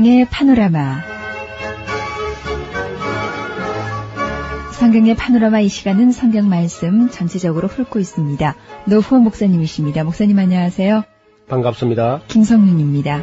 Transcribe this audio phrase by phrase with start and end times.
[0.00, 1.02] 성경의 파노라마
[4.72, 8.56] 성경의 파노라마 이 시간은 성경 말씀 전체적으로 훑고 있습니다.
[8.86, 10.04] 노후원 목사님이십니다.
[10.04, 11.02] 목사님 안녕하세요.
[11.48, 12.22] 반갑습니다.
[12.28, 13.22] 김성윤입니다.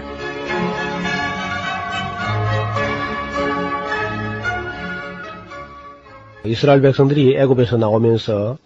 [6.46, 8.60] 이스라엘 백성들이 애굽에서 나오면서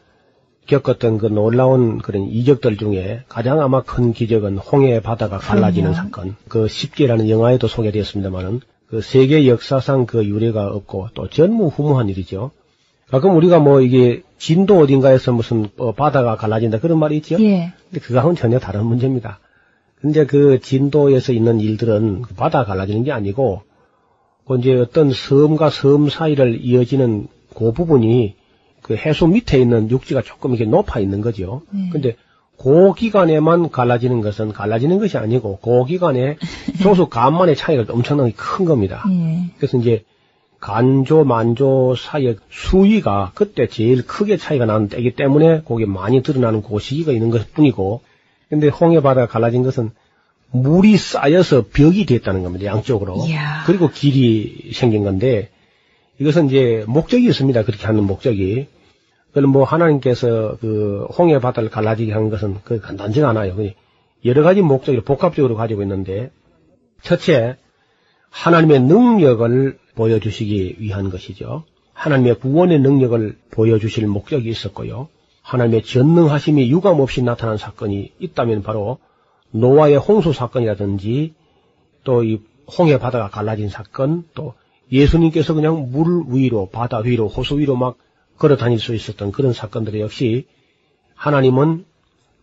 [0.72, 6.10] 겪었던 그 놀라운 그런 이적들 중에 가장 아마 큰 기적은 홍해 바다가 갈라지는 그럼요.
[6.10, 6.36] 사건.
[6.48, 12.52] 그 십계라는 영화에도 소개되었습니다만은 그 세계 역사상 그 유례가 없고 또 전무후무한 일이죠.
[13.10, 17.36] 가끔 우리가 뭐 이게 진도 어딘가에서 무슨 어, 바다가 갈라진다 그런 말이 있죠.
[17.42, 17.74] 예.
[17.90, 19.40] 근데 그거하고는 전혀 다른 문제입니다.
[20.00, 23.62] 근데 그 진도에서 있는 일들은 그 바다가 갈라지는 게 아니고
[24.48, 28.36] 그 이제 어떤 섬과 섬 사이를 이어지는 그 부분이
[28.82, 31.62] 그 해수 밑에 있는 육지가 조금 이렇게 높아 있는 거죠.
[31.72, 31.90] 네.
[31.92, 32.16] 근데
[32.58, 36.38] 그 기간에만 갈라지는 것은 갈라지는 것이 아니고 그 기간에
[36.82, 39.04] 소수 간만의 차이가 엄청나게 큰 겁니다.
[39.10, 39.50] 예.
[39.58, 40.04] 그래서 이제
[40.62, 46.80] 간조, 만조 사이의 수위가 그때 제일 크게 차이가 나는 때이기 때문에 거기에 많이 드러나는 그
[46.80, 48.02] 시기가 있는 것 뿐이고,
[48.48, 49.90] 근데 홍해 바다가 갈라진 것은
[50.52, 53.26] 물이 쌓여서 벽이 됐다는 겁니다, 양쪽으로.
[53.28, 53.64] 이야.
[53.66, 55.50] 그리고 길이 생긴 건데,
[56.22, 58.68] 이것은 이제 목적이 있습니다, 그렇게 하는 목적이.
[59.34, 63.56] 그는 뭐 하나님께서 그 홍해 바다를 갈라지게 한 것은 그 간단치 않아요.
[63.56, 63.72] 그
[64.24, 66.30] 여러 가지 목적을 복합적으로 가지고 있는데,
[67.02, 67.58] 첫째,
[68.30, 71.64] 하나님의 능력을 보여주시기 위한 것이죠.
[71.94, 75.08] 하나님의 구원의 능력을 보여주실 목적이 있었고요.
[75.42, 79.00] 하나님의 전능하심이 유감 없이 나타난 사건이 있다면 바로
[79.50, 81.34] 노아의 홍수 사건이라든지
[82.04, 82.40] 또 이
[82.78, 84.54] 홍해 바다가 갈라진 사건 또
[84.92, 87.98] 예수님께서 그냥 물 위로 바다 위로 호수 위로 막
[88.38, 90.48] 걸어 다닐 수 있었던 그런 사건들 역시
[91.16, 91.86] 하나님은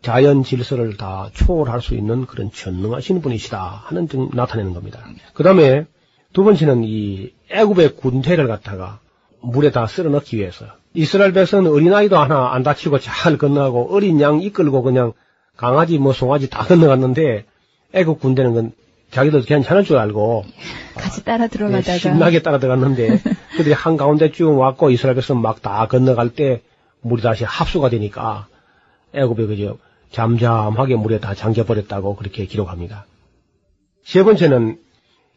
[0.01, 5.01] 자연 질서를 다 초월할 수 있는 그런 전능하신 분이시다 하는 등 나타내는 겁니다.
[5.35, 5.87] 그 다음에
[6.33, 9.01] 두 번째는 이 애굽의 군대를 갖다가
[9.41, 14.83] 물에다 쓸어 넣기 위해서 이스라엘 백성은 어린아이도 하나 안 다치고 잘 건너가고 어린 양 이끌고
[14.83, 15.13] 그냥
[15.57, 17.45] 강아지 뭐 송아지 다 건너갔는데
[17.93, 18.73] 애굽 군대는 건
[19.11, 20.45] 자기들 괜찮을 줄 알고
[20.95, 23.21] 같이 따라 예, 들어가다가 신나게 따라 들어갔는데
[23.57, 26.63] 그들이 한 가운데 쭉 왔고 이스라엘 백성 막 다 건너갈 때
[27.01, 28.47] 물이 다시 합수가 되니까
[29.15, 29.79] 애굽에 그저
[30.11, 33.07] 잠잠하게 물에 다 잠겨 버렸다고 그렇게 기록합니다.
[34.05, 34.79] 세 번째는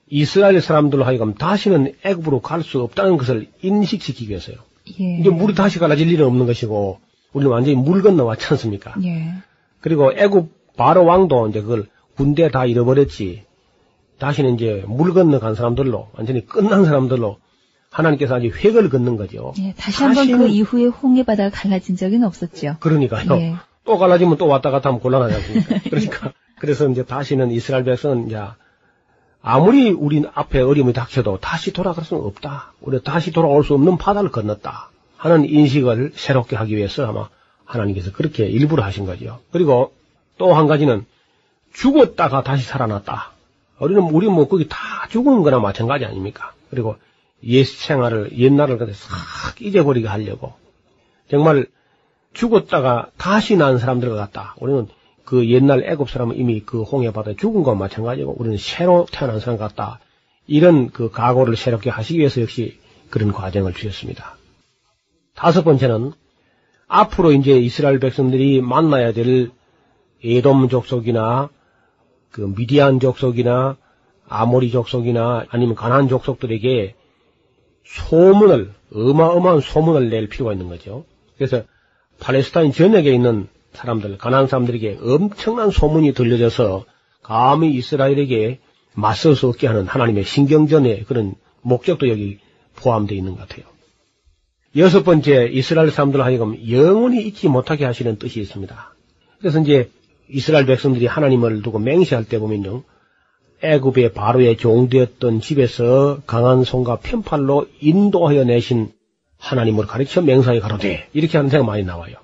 [0.10, 4.58] 이스라엘 사람들로 하여금 다시는 애굽으로 갈 수 없다는 것을 인식시키기 위해서요.
[5.00, 5.20] 예.
[5.20, 7.00] 이제 물이 다시 갈라질 일은 없는 것이고
[7.34, 8.94] 우리는 완전히 물 건너왔지 않습니까?
[9.06, 9.34] 예.
[9.80, 13.44] 그리고 애굽 바로 왕도 이제 그걸 군대 다 잃어버렸지.
[14.22, 17.40] 다시는 이제 물 건너 간 사람들로 완전히 끝난 사람들로
[17.90, 19.54] 하나님께서 아주 획을 긋는 거죠.
[19.60, 19.74] 예.
[19.74, 22.78] 다시 한번 그 이후에 홍해 바다가 갈라진 적은 없었죠.
[22.80, 23.34] 그러니까요.
[23.40, 23.56] 예.
[23.84, 25.02] 또 갈라지면 또 왔다 갔다 하면
[25.34, 25.80] 않습니까?
[25.90, 28.40] 그러니까 그래서 이제 다시는 이스라엘 백성은 이제
[29.42, 32.74] 아무리 우리 앞에 어려움이 닥쳐도 다시 돌아갈 수는 없다.
[32.80, 34.92] 우리 다시 돌아올 수 없는 바다를 건넜다.
[35.18, 37.28] 하는 인식을 새롭게 하기 위해서 아마
[37.66, 39.40] 하나님께서 그렇게 일부러 하신 거죠.
[39.52, 39.94] 그리고
[40.38, 41.06] 또 한 가지는
[41.74, 43.31] 죽었다가 다시 살아났다.
[43.82, 44.78] 우리는 우리 뭐 거기 다
[45.10, 46.54] 죽은 거나 마찬가지 아닙니까?
[46.70, 46.96] 그리고
[47.44, 50.54] 옛 생활을 옛날을 그냥 싹 잊어버리게 하려고
[51.30, 51.66] 정말
[52.34, 54.56] 죽었다가 다시 난 사람들 같다.
[54.60, 54.88] 우리는
[55.26, 59.58] 그 옛날 애굽 사람은 이미 그 홍해 바다에 죽은 것과 마찬가지고 우리는 새로 태어난 사람
[59.58, 60.00] 같다.
[60.46, 62.78] 이런 그 각오를 새롭게 하시기 위해서 역시
[63.10, 64.38] 그런 과정을 주셨습니다.
[65.34, 66.12] 다섯 번째는
[66.88, 69.50] 앞으로 이제 이스라엘 백성들이 만나야 될
[70.24, 71.50] 에돔 족속이나
[72.32, 73.78] 그 미디안 족속이나
[74.28, 76.96] 아모리 족속이나 아니면 가나안 족속들에게
[77.84, 81.06] 소문을 어마어마한 소문을 낼 필요가 있는 거죠.
[81.38, 81.64] 그래서
[82.20, 86.86] 팔레스타인 전역에 있는 사람들, 가나안 사람들에게 엄청난 소문이 들려져서
[87.22, 88.60] 감히 이스라엘에게
[88.94, 92.40] 맞설 수 없게 하는 하나님의 신경전의 그런 목적도 여기
[92.76, 93.66] 포함되어 있는 것 같아요.
[94.76, 98.96] 여섯 번째, 이스라엘 사람들 하여금 영원히 잊지 못하게 하시는 뜻이 있습니다.
[99.40, 99.90] 그래서 이제
[100.32, 102.84] 이스라엘 백성들이 하나님을 두고 맹세할 때 보면요.
[103.64, 108.92] 애굽의 바로의 종되었던 집에서 강한 손과 편팔로 인도하여 내신
[109.38, 112.16] 하나님을 가르쳐 맹사에 가로되 이렇게 하는 데가 많이 나와요.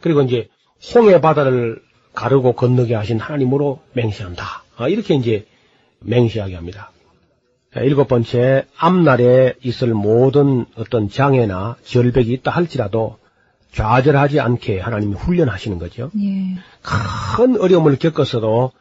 [0.00, 0.48] 그리고 이제
[0.94, 1.80] 홍해 바다를
[2.12, 4.64] 가르고 건너게 하신 하나님으로 맹세한다.
[4.76, 5.46] 아, 이렇게 이제
[6.00, 6.90] 맹세하게 합니다.
[7.76, 13.16] 일곱 번째, 앞날에 있을 모든 어떤 장애나 절벽이 있다 할지라도
[13.72, 16.10] 좌절하지 않게 하나님이 훈련하시는 거죠.
[16.20, 16.56] 예.
[16.82, 18.72] 큰 어려움을 겪었어도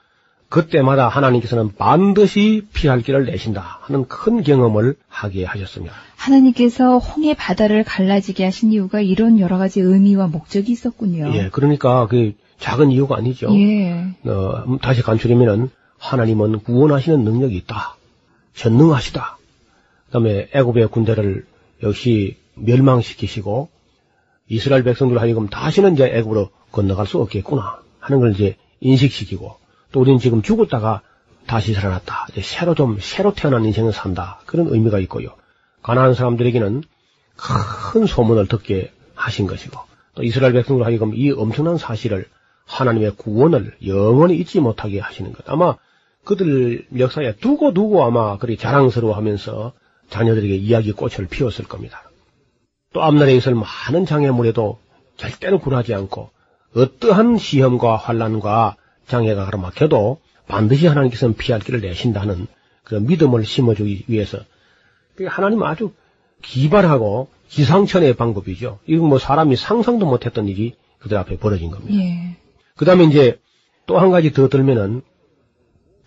[0.49, 5.95] 그때마다 하나님께서는 반드시 피할 길을 내신다 하는 큰 경험을 하게 하셨습니다.
[6.17, 11.33] 하나님께서 홍해 바다를 갈라지게 하신 이유가 이런 여러 가지 의미와 목적이 있었군요.
[11.35, 13.47] 예, 그러니까 그 작은 이유가 아니죠.
[13.57, 14.13] 예.
[14.25, 17.95] 어, 다시 간추리면은 하나님은 구원하시는 능력이 있다.
[18.53, 19.37] 전능하시다.
[20.07, 21.45] 그다음에 애굽의 군대를
[21.81, 23.69] 역시 멸망시키시고
[24.51, 29.56] 이스라엘 백성들 하여금 다시는 이제 애굽으로 건너갈 수 없겠구나 하는 걸 이제 인식시키고
[29.94, 31.01] 또 우리는 지금 죽었다가
[31.48, 32.27] 다시 살아났다.
[32.31, 34.42] 이제 새로 좀 새로 태어난 인생을 산다.
[34.45, 35.30] 그런 의미가 있고요.
[35.83, 36.83] 가난한 사람들에게는
[37.38, 39.80] 큰 소문을 듣게 하신 것이고
[40.15, 42.27] 또 이스라엘 백성들 하여금 이 엄청난 사실을
[42.65, 45.50] 하나님의 구원을 영원히 잊지 못하게 하시는 것.
[45.50, 45.77] 아마
[46.25, 49.71] 그들 역사에 두고 두고 아마 그리 자랑스러워하면서
[50.09, 52.10] 자녀들에게 이야기 꽃을 피웠을 겁니다.
[52.93, 54.79] 또 앞날에 있을 많은 장애물에도
[55.17, 56.29] 절대로 굴하지 않고
[56.75, 58.75] 어떠한 시험과 환란과
[59.07, 62.47] 장애가 가로막혀도 반드시 하나님께서는 피할 길을 내신다는
[62.83, 64.39] 그런 믿음을 심어주기 위해서
[65.23, 65.93] 하나님은 아주
[66.41, 68.79] 기발하고 기상천외의 방법이죠.
[68.85, 71.94] 이건 뭐 사람이 상상도 못했던 일이 그들 앞에 벌어진 겁니다.
[72.01, 72.35] 예.
[72.75, 73.39] 그 다음에 이제
[73.85, 75.01] 또 한 가지 더 들면은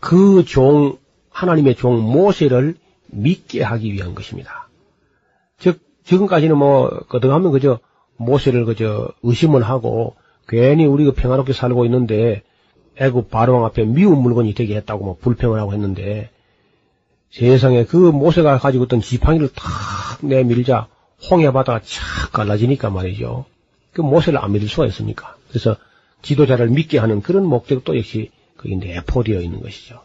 [0.00, 0.98] 그 종,
[1.30, 2.76] 하나님의 종 모세를
[3.08, 4.68] 믿게 하기 위한 것입니다.
[5.58, 7.78] 즉, 지금까지는 뭐, 거듭하면 그저
[8.16, 10.14] 모세를 그저 의심을 하고
[10.46, 12.42] 괜히 우리가 평화롭게 살고 있는데
[12.96, 16.30] 애굽 바로왕 앞에 미운 물건이 되게 했다고 뭐 불평을 하고 했는데
[17.30, 19.64] 세상에 그 모세가 가지고 있던 지팡이를 탁
[20.20, 20.86] 내밀자
[21.28, 23.46] 홍해 바다가 착 갈라지니까 말이죠.
[23.92, 25.36] 그 모세를 안 믿을 수가 있습니까?
[25.48, 25.76] 그래서
[26.22, 30.00] 지도자를 믿게 하는 그런 목적도 역시 거기 내포되어 있는 것이죠.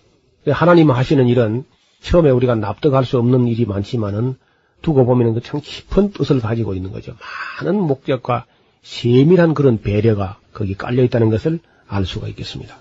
[0.47, 1.65] 하나님 하시는 일은
[2.01, 4.35] 처음에 우리가 납득할 수 없는 일이 많지만은
[4.81, 7.15] 두고 보면 그참 깊은 뜻을 가지고 있는 거죠.
[7.61, 8.45] 많은 목적과
[8.81, 12.77] 세밀한 그런 배려가 거기 깔려 있다는 것을 알 수가 있겠습니다.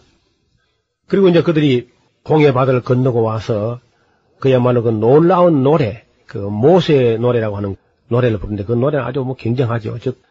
[1.06, 1.88] 그리고 이제 그들이
[2.22, 3.80] 공해 바다를 건너고 와서
[4.38, 7.76] 그야말로 그 놀라운 노래, 그 모세 노래라고 하는
[8.08, 9.98] 노래를 부르는데 그 노래는 아주 뭐 굉장하죠.
[9.98, 10.22] 즉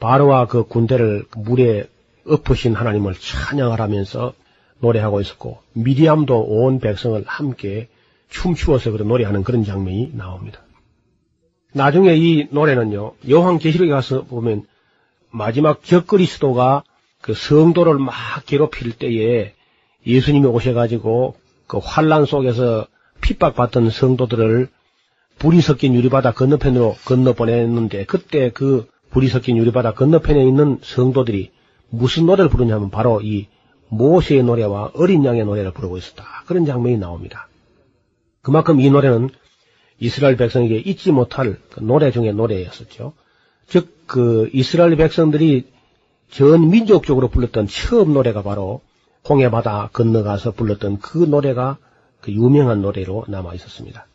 [0.00, 1.88] 바로와 그 군대를 물에
[2.26, 4.34] 엎으신 하나님을 찬양을 하면서
[4.80, 7.88] 노래하고 있었고 미디암도 온 백성을 함께
[8.28, 10.60] 춤추어서 그런 노래하는 그런 장면이 나옵니다.
[11.72, 14.64] 나중에 이 노래는요 요한 계시록에 가서 보면
[15.30, 16.84] 마지막 적그리스도가
[17.20, 18.14] 그 성도를 막
[18.46, 19.52] 괴롭힐 때에
[20.06, 21.34] 예수님이 오셔가지고
[21.66, 22.86] 그 환란 속에서
[23.20, 24.68] 핍박받던 성도들을
[25.38, 31.50] 불이 섞인 유리바다 건너편으로 건너 보냈는데 그때 그 불이 섞인 유리바다 건너편에 있는 성도들이
[31.90, 33.48] 무슨 노래를 부르냐면 바로 이
[33.88, 36.24] 모세의 노래와 어린 양의 노래를 부르고 있었다.
[36.46, 37.48] 그런 장면이 나옵니다.
[38.42, 39.30] 그만큼 이 노래는
[39.98, 43.12] 이스라엘 백성에게 잊지 못할 그 노래 중의 노래였었죠.
[43.66, 45.66] 즉, 그 이스라엘 백성들이
[46.30, 48.82] 전 민족적으로 불렀던 처음 노래가 바로
[49.28, 51.78] 홍해 바다 건너가서 불렀던 그 노래가
[52.20, 54.06] 그 유명한 노래로 남아 있었습니다.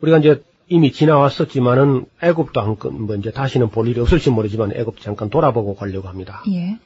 [0.00, 5.30] 우리가 이제 이미 지나왔었지만은 애굽도 한건 뭐 이제 다시는 볼 일이 없을지 모르지만 애굽 잠깐
[5.30, 6.42] 돌아보고 가려고 합니다.
[6.48, 6.78] 예.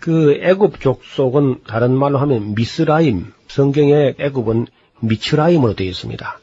[0.00, 4.66] 그 애굽 족속은 다른 말로 하면 미스라임, 성경의 애굽은
[5.00, 6.38] 미츠라임으로 되어 있습니다.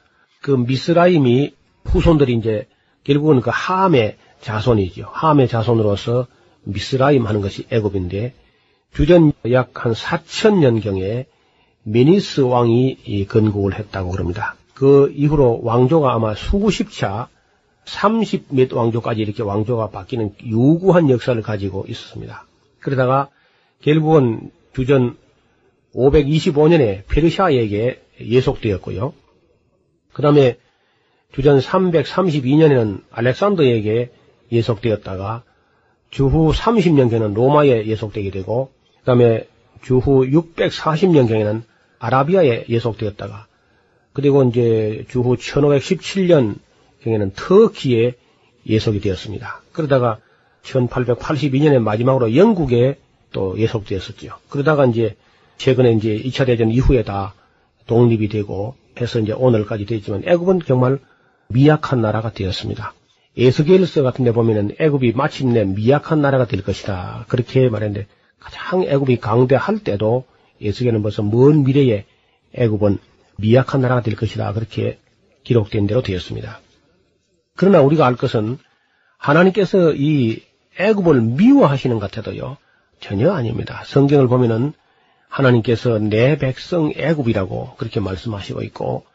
[0.46, 2.68] 그 미스라임이 후손들이 이제
[3.04, 5.08] 결국은 그 함의 자손이죠.
[5.12, 6.28] 함의 자손으로서
[6.66, 8.36] 미스라임 하는 것이 애굽인데
[8.94, 11.25] 주전 약 한 4천 년경에
[11.82, 14.56] 미니스 왕이 건국을 했다고 그럽니다.
[14.75, 17.28] 그 이후로 왕조가 아마 수구십 차
[17.86, 22.46] 30몇 왕조까지 이렇게 왕조가 바뀌는 유구한 역사를 가지고 있었습니다.
[22.82, 23.30] 그러다가
[23.82, 25.18] 결국은 주전
[25.96, 29.25] 525년에 페르시아에게 예속되었고요.
[30.15, 30.57] 그 다음에
[31.34, 34.12] 주전 332년에는 알렉산더에게
[34.50, 35.43] 예속되었다가
[36.10, 39.45] 주후 30년경에는 로마에 예속되게 되고 그 다음에
[39.81, 41.63] 주후 640년경에는
[42.00, 43.48] 아라비아에 예속되었다가
[44.13, 48.13] 그리고 이제 주후 1517년경에는 터키에
[48.65, 49.63] 예속이 되었습니다.
[49.74, 50.19] 그러다가
[50.63, 53.00] 1882년에 마지막으로 영국에
[53.34, 54.38] 또 예속되었었죠.
[54.48, 55.17] 그러다가 이제
[55.57, 57.34] 최근에 이제 2차 대전 이후에 다
[57.88, 61.00] 독립이 되고 해서 이제 오늘까지 되었지만 애굽은 정말
[61.48, 62.94] 미약한 나라가 되었습니다.
[63.38, 67.25] 에스겔서 같은 데 보면은 애굽이 마침내 미약한 나라가 될 것이다.
[67.28, 68.08] 그렇게 말했는데
[68.40, 70.25] 가장 애굽이 강대할 때도
[70.62, 72.06] 에스겔은 벌써 먼 미래에
[72.54, 73.00] 애굽은
[73.38, 74.54] 미약한 나라가 될 것이다.
[74.54, 75.00] 그렇게
[75.44, 76.60] 기록된 대로 되었습니다.
[77.56, 78.58] 그러나 우리가 알 것은
[79.18, 80.42] 하나님께서 이
[80.80, 82.58] 애굽을 미워하시는 것 같아도요.
[83.00, 83.84] 전혀 아닙니다.
[83.86, 84.74] 성경을 보면은
[85.36, 89.06] 하나님께서 내 백성 애굽이라고 그렇게 말씀하시고 있고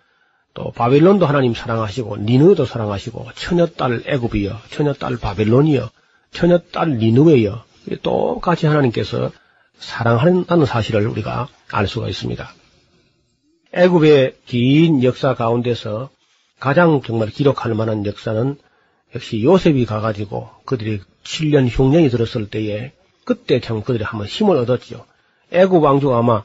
[0.53, 5.91] 또 바벨론도 하나님 사랑하시고 니누도 사랑하시고 처녀딸 애굽이여 처녀딸 바벨론이여
[6.33, 7.65] 처녀딸 니누웨여
[8.03, 9.33] 똑같이 하나님께서
[9.79, 12.53] 사랑한다는 사실을 우리가 알 수가 있습니다.
[13.73, 16.11] 애굽의 긴 역사 가운데서
[16.59, 18.59] 가장 정말 기록할 만한 역사는
[19.15, 22.93] 역시 요셉이 가가지고 그들이 7년 흉년이 들었을 때에
[23.25, 25.07] 그때 참 그들이 한번 힘을 얻었죠.
[25.53, 26.45] 애굽 왕조가 아마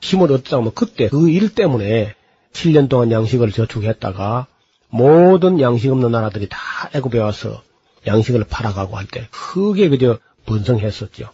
[0.00, 2.14] 힘을 얻었다고 하면 그때 그 일 때문에
[2.52, 4.46] 7년 동안 양식을 저축했다가
[4.90, 6.58] 모든 양식 없는 나라들이 다
[6.94, 7.62] 애굽에 와서
[8.06, 11.28] 양식을 팔아가고 할 때 크게 그저 번성했었죠.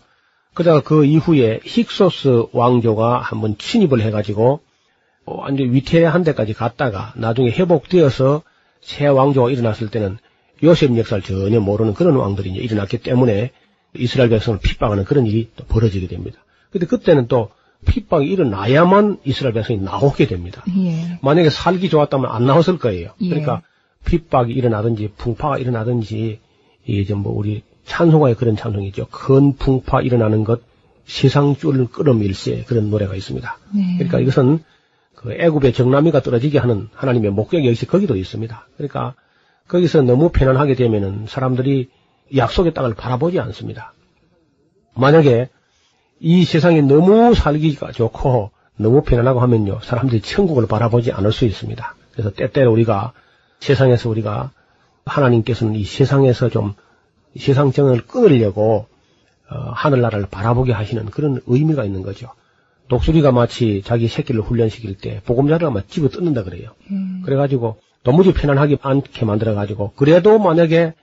[0.54, 4.60] 그러다가 그 이후에 힉소스 왕조가 한번 침입을 해가지고
[5.26, 8.42] 완전 위태한 데까지 갔다가 나중에 회복되어서
[8.80, 10.18] 새 왕조가 일어났을 때는
[10.62, 13.50] 요셉 역사를 전혀 모르는 그런 왕들이 일어났기 때문에
[13.94, 16.40] 이스라엘 백성을 핍박하는 그런 일이 또 벌어지게 됩니다.
[16.70, 17.50] 근데 그때는 또
[17.86, 20.62] 핍박이 일어나야만 이스라엘 백성이 나오게 됩니다.
[20.76, 21.18] 예.
[21.22, 23.12] 만약에 살기 좋았다면 안 나왔을 거예요.
[23.20, 23.28] 예.
[23.28, 23.62] 그러니까
[24.04, 26.40] 핍박이 일어나든지 풍파가 일어나든지
[26.84, 29.06] 이게 좀뭐 우리 찬송가에 그런 찬송이죠.
[29.10, 30.60] 큰 풍파 일어나는 것
[31.04, 33.58] 세상 줄을 끌어밀세 그런 노래가 있습니다.
[33.74, 33.94] 네.
[33.98, 34.62] 그러니까 이것은
[35.14, 38.68] 그 애굽의 정남이가 떨어지게 하는 하나님의 목적이 역시 거기도 있습니다.
[38.76, 39.14] 그러니까
[39.68, 41.90] 거기서 너무 편안하게 되면은 사람들이
[42.34, 43.92] 약속의 땅을 바라보지 않습니다.
[44.94, 45.48] 만약에
[46.20, 51.94] 이 세상에 너무 살기가 좋고 너무 편안하고 하면요 사람들이 천국을 바라보지 않을 수 있습니다.
[52.12, 53.12] 그래서 때때로 우리가
[53.60, 54.50] 세상에서 우리가
[55.06, 56.74] 하나님께서는 이 세상에서 좀
[57.38, 58.86] 세상 정을 끊으려고
[59.50, 62.30] 어, 하늘나라를 바라보게 하시는 그런 의미가 있는 거죠.
[62.88, 66.70] 독수리가 마치 자기 새끼를 훈련시킬 때 보금자리를 막 집어 뜯는다 그래요.
[66.90, 67.22] 음.
[67.24, 70.94] 그래가지고 도무지 편안하게 않게 만들어가지고 그래도 만약에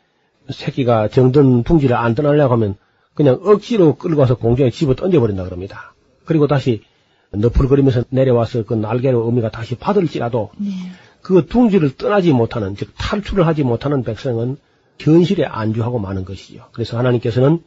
[0.50, 2.75] 새끼가 정든 둥지를 안 떠나려고 하면
[3.17, 5.95] 그냥 억지로 끌고 와서 공중에 집어 던져버린다 그럽니다.
[6.24, 6.83] 그리고 다시
[7.31, 10.69] 너풀거리면서 내려와서 그 날개로 어미가 다시 받을지라도 네.
[11.24, 14.57] 그 둥지를 떠나지 못하는 즉 탈출을 하지 못하는 백성은
[15.00, 16.65] 현실에 안주하고 마는 것이죠.
[16.74, 17.63] 그래서 하나님께서는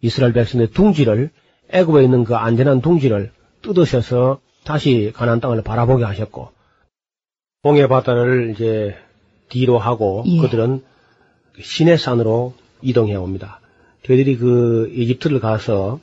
[0.00, 1.30] 이스라엘 백성의 둥지를
[1.68, 3.30] 애굽에 있는 그 안전한 둥지를
[3.60, 6.48] 뜯으셔서 다시 가나안 땅을 바라보게 하셨고
[7.62, 8.96] 홍해 바다를 이제
[9.50, 10.40] 뒤로 하고 예.
[10.40, 10.82] 그들은
[11.60, 13.60] 시내 산으로 이동해 옵니다.
[14.04, 16.00] 저희들이 그 이집트를 가서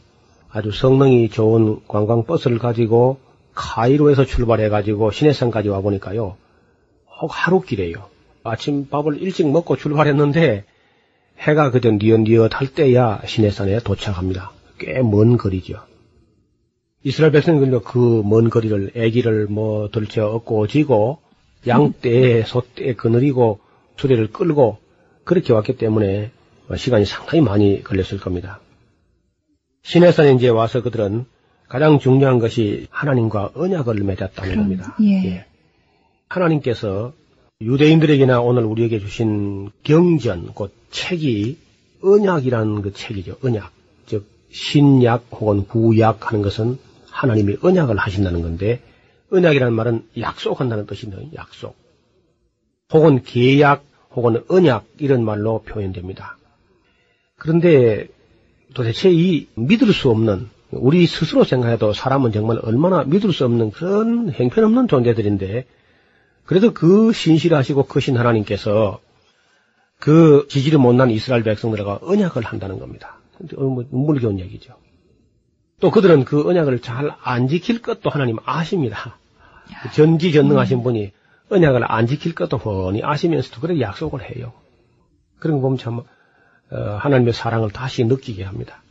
[0.50, 3.20] 아주 성능이 좋은 관광 버스를 가지고
[3.54, 6.36] 카이로에서 출발해 가지고 시내산까지 와 보니까요.
[7.22, 8.06] 혹 하루 길이에요.
[8.44, 10.66] 아침 밥을 일찍 먹고 출발했는데
[11.40, 14.52] 해가 그저 뉘엿뉘엿할 때야 시내산에 도착합니다.
[14.80, 15.80] 꽤 먼 거리죠.
[17.04, 21.20] 이스라엘 백성들은 그 먼 거리를 애기를 뭐 들쳐 업고 지고
[21.68, 23.60] 양떼에 소떼에 거느리고
[23.98, 24.78] 수레를 끌고
[25.24, 26.32] 그렇게 왔기 때문에
[26.78, 28.60] 시간이 상당히 많이 걸렸을 겁니다.
[29.84, 31.26] 시내산에 이제 와서 그들은
[31.68, 34.96] 가장 중요한 것이 하나님과 언약을 맺었다는 그럼, 겁니다.
[35.02, 35.46] 예.
[36.28, 37.14] 하나님께서
[37.62, 41.58] 유대인들에게나 오늘 우리에게 주신 경전, 곧 책이
[42.04, 43.38] 언약이라는 그 책이죠.
[43.44, 43.72] 언약.
[44.08, 46.78] 즉, 신약 혹은 구약 하는 것은
[47.10, 48.82] 하나님이 언약을 하신다는 건데,
[49.32, 51.22] 언약이라는 말은 약속한다는 뜻입니다.
[51.36, 51.76] 약속.
[52.92, 56.38] 혹은 계약, 혹은 언약, 이런 말로 표현됩니다.
[57.42, 58.08] 그런데
[58.76, 64.30] 도대체 이 믿을 수 없는, 우리 스스로 생각해도 사람은 정말 얼마나 믿을 수 없는 그런
[64.30, 65.66] 행편없는 존재들인데,
[66.46, 69.00] 그래도 그 신실하시고 크신 하나님께서
[69.98, 73.18] 그 지지를 못난 이스라엘 백성들과 언약을 한다는 겁니다.
[73.58, 74.76] 뭐 눈물겨운 얘기죠.
[75.80, 79.18] 또 그들은 그 언약을 잘 안 지킬 것도 하나님 아십니다.
[79.96, 81.12] 전지전능하신 분이
[81.50, 84.54] 언약을 안 지킬 것도 훤히 아시면서도 그렇게 약속을 해요.
[85.40, 86.06] 그런 거 보면 참 어,
[86.72, 88.82] 하나님의 사랑을 다시 느끼게 합니다.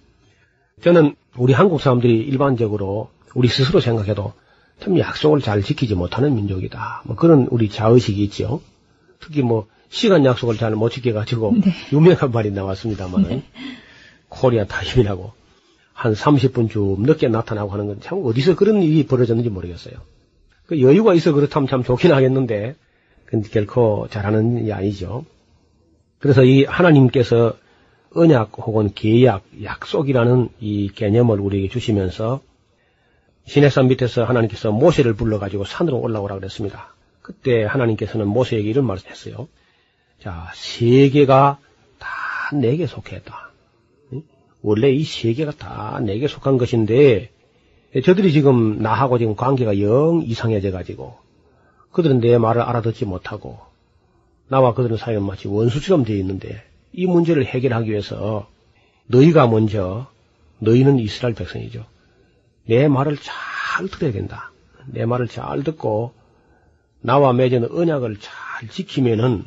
[0.83, 4.33] 저는 우리 한국 사람들이 일반적으로 우리 스스로 생각해도
[4.81, 7.03] 참 약속을 잘 지키지 못하는 민족이다.
[7.05, 8.63] 뭐 그런 우리 자의식이 있죠.
[9.21, 11.73] 특히 뭐 시간 약속을 잘 못 지켜가지고 네.
[11.93, 13.43] 유명한 말이 나왔습니다만은
[14.29, 15.33] 코리아 타임이라고
[15.93, 19.95] 한 30분 좀 늦게 나타나고 하는 건 참 어디서 그런 일이 벌어졌는지 모르겠어요.
[20.67, 22.75] 그 여유가 있어 그렇다면 참 좋긴 하겠는데
[23.27, 25.25] 근데 결코 잘하는 일이 아니죠.
[26.19, 27.55] 그래서 이 하나님께서
[28.15, 32.41] 언약 혹은 계약, 약속이라는 이 개념을 우리에게 주시면서
[33.45, 36.95] 시내산 밑에서 하나님께서 모세를 불러가지고 산으로 올라오라 그랬습니다.
[37.23, 39.49] 그때 하나님께서는 모세에게 이런 말을 했어요.
[40.21, 41.59] 자, 세계가
[41.99, 42.09] 다
[42.55, 43.51] 내게 속했다.
[44.13, 44.23] 응?
[44.63, 47.31] 원래 이 세계가 다 내게 속한 것인데,
[48.05, 51.17] 저들이 지금 나하고 지금 관계가 영 이상해져 가지고,
[51.93, 53.59] 그들은 내 말을 알아듣지 못하고,
[54.49, 56.63] 나와 그들은 사이는 마치 원수처럼 되어 있는데,
[56.93, 58.49] 이 문제를 해결하기 위해서
[59.07, 60.11] 너희가 먼저
[60.59, 61.85] 너희는 이스라엘 백성이죠.
[62.67, 64.53] 내 말을 잘 들어야 된다.
[64.87, 66.13] 내 말을 잘 듣고
[67.01, 69.45] 나와 맺은 언약을 잘 지키면은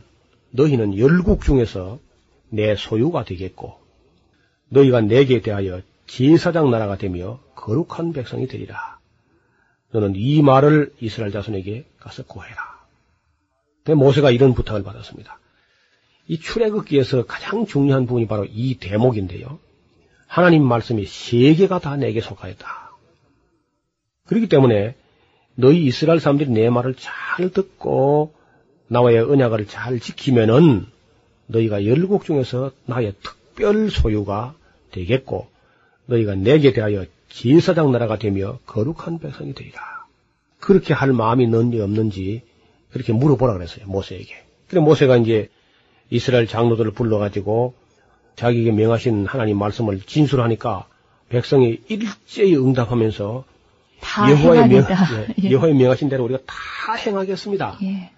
[0.52, 2.00] 너희는 열국 중에서
[2.50, 3.78] 내 소유가 되겠고
[4.70, 9.00] 너희가 내게 대하여 제사장 나라가 되며 거룩한 백성이 되리라.
[9.92, 12.74] 너는 이 말을 이스라엘 자손에게 가서 고해라.
[13.96, 15.40] 모세가 이런 부탁을 받았습니다.
[16.28, 19.60] 이 출애굽기에서 가장 중요한 부분이 바로 이 대목인데요.
[20.28, 22.92] 하나님 말씀이 세 개가 다 내게 속하였다.
[24.26, 24.96] 그렇기 때문에
[25.56, 28.34] 너희 이스라엘 사람들이 내 말을 잘 듣고
[28.88, 30.88] 나와의 언약을 잘 지키면은
[31.48, 34.56] 너희가 열국 중에서 나의 특별 소유가
[34.92, 35.48] 되겠고
[36.06, 40.06] 너희가 내게 대하여 제사장 나라가 되며 거룩한 백성이 되리라.
[40.60, 42.42] 그렇게 할 마음이 있는지 없는지
[42.92, 44.36] 그렇게 물어보라 그랬어요 모세에게.
[44.68, 45.50] 그래 모세가 이제
[46.14, 47.74] 이스라엘 장로들을 불러가지고
[48.36, 50.86] 자기에게 명하신 하나님 말씀을 진술하니까
[51.30, 53.44] 백성이 일제히 응답하면서
[54.30, 54.86] 여호와의 명,
[55.44, 57.80] 예, 여호와의 명하신 대로 우리가 다 행하겠습니다.
[57.82, 58.12] 예.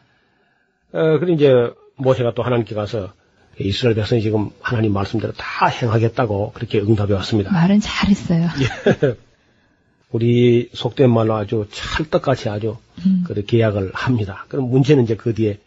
[0.91, 1.53] 어, 그리고 이제
[1.95, 3.13] 모세가 또 하나님께 가서
[3.59, 7.53] 이스라엘 백성이 지금 하나님 말씀대로 다 행하겠다고 그렇게 응답해 왔습니다.
[7.53, 8.49] 말은 잘했어요.
[8.59, 9.15] 예.
[10.11, 12.75] 우리 속된 말로 아주 찰떡같이 아주
[13.05, 13.23] 음.
[13.25, 14.45] 그 계약을 합니다.
[14.49, 15.59] 그럼 문제는 이제 그 뒤에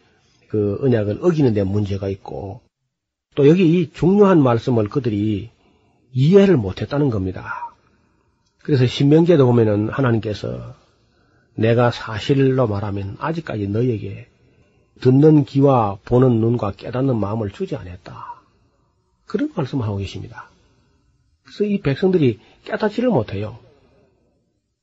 [0.49, 2.61] 그 언약을 어기는 데 문제가 있고
[3.35, 5.51] 또 여기 이 중요한 말씀을 그들이
[6.13, 7.75] 이해를 못했다는 겁니다.
[8.63, 10.75] 그래서 신명제도 보면은 하나님께서
[11.55, 14.29] 내가 사실로 말하면 아직까지 너에게
[15.01, 18.43] 듣는 귀와 보는 눈과 깨닫는 마음을 주지 않았다.
[19.27, 20.51] 그런 말씀을 하고 계십니다.
[21.45, 23.59] 그래서 이 백성들이 깨닫지를 못해요.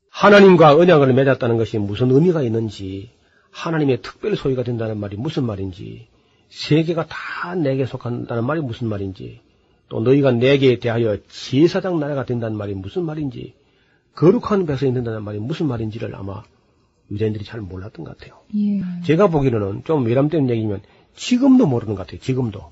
[0.09, 3.11] 하나님과 언약을 맺었다는 것이 무슨 의미가 있는지,
[3.55, 6.07] 하나님의 특별 소유가 된다는 말이 무슨 말인지,
[6.49, 9.39] 세계가 다 내게 속한다는 말이 무슨 말인지,
[9.87, 13.53] 또 너희가 내게 대하여 제사장 나라가 된다는 말이 무슨 말인지,
[14.13, 16.43] 거룩한 백성이 된다는 말이 무슨 말인지를 아마
[17.11, 18.39] 유대인들이 잘 몰랐던 것 같아요.
[18.57, 18.81] 예.
[19.05, 20.81] 제가 보기로는 좀 외람된 얘기면
[21.15, 22.19] 지금도 모르는 것 같아요.
[22.19, 22.71] 지금도.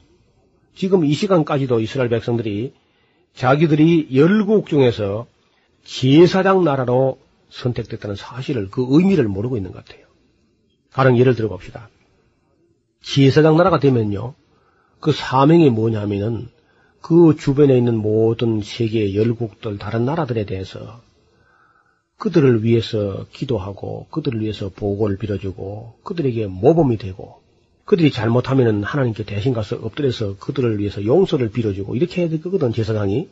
[0.75, 2.73] 지금 이 시간까지도 이스라엘 백성들이
[3.35, 5.27] 자기들이 열국 중에서
[5.85, 10.02] 제사장 나라로 선택됐다는 사실을 그 의미를 모르고 있는 것 같아요.
[10.93, 11.89] 가령 예를 들어 봅시다.
[13.01, 14.33] 제사장 나라가 되면요.
[14.99, 16.47] 그 사명이 뭐냐면은
[17.01, 21.01] 그 주변에 있는 모든 세계의 열국들 다른 나라들에 대해서
[22.17, 27.41] 그들을 위해서 기도하고 그들을 위해서 보고를 빌어주고 그들에게 모범이 되고
[27.83, 33.27] 그들이 잘못하면 하나님께 대신 가서 엎드려서 그들을 위해서 용서를 빌어주고 이렇게 해야 되거든 제사장이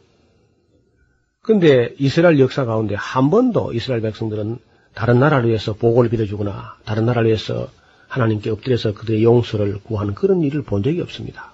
[1.41, 4.59] 근데 이스라엘 역사 가운데 한 번도 이스라엘 백성들은
[4.93, 7.69] 다른 나라를 위해서 보고를 빌어주거나 다른 나라를 위해서
[8.07, 11.51] 하나님께 엎드려서 그들의 용서를 구하는 그런 일을 본 적이 없습니다.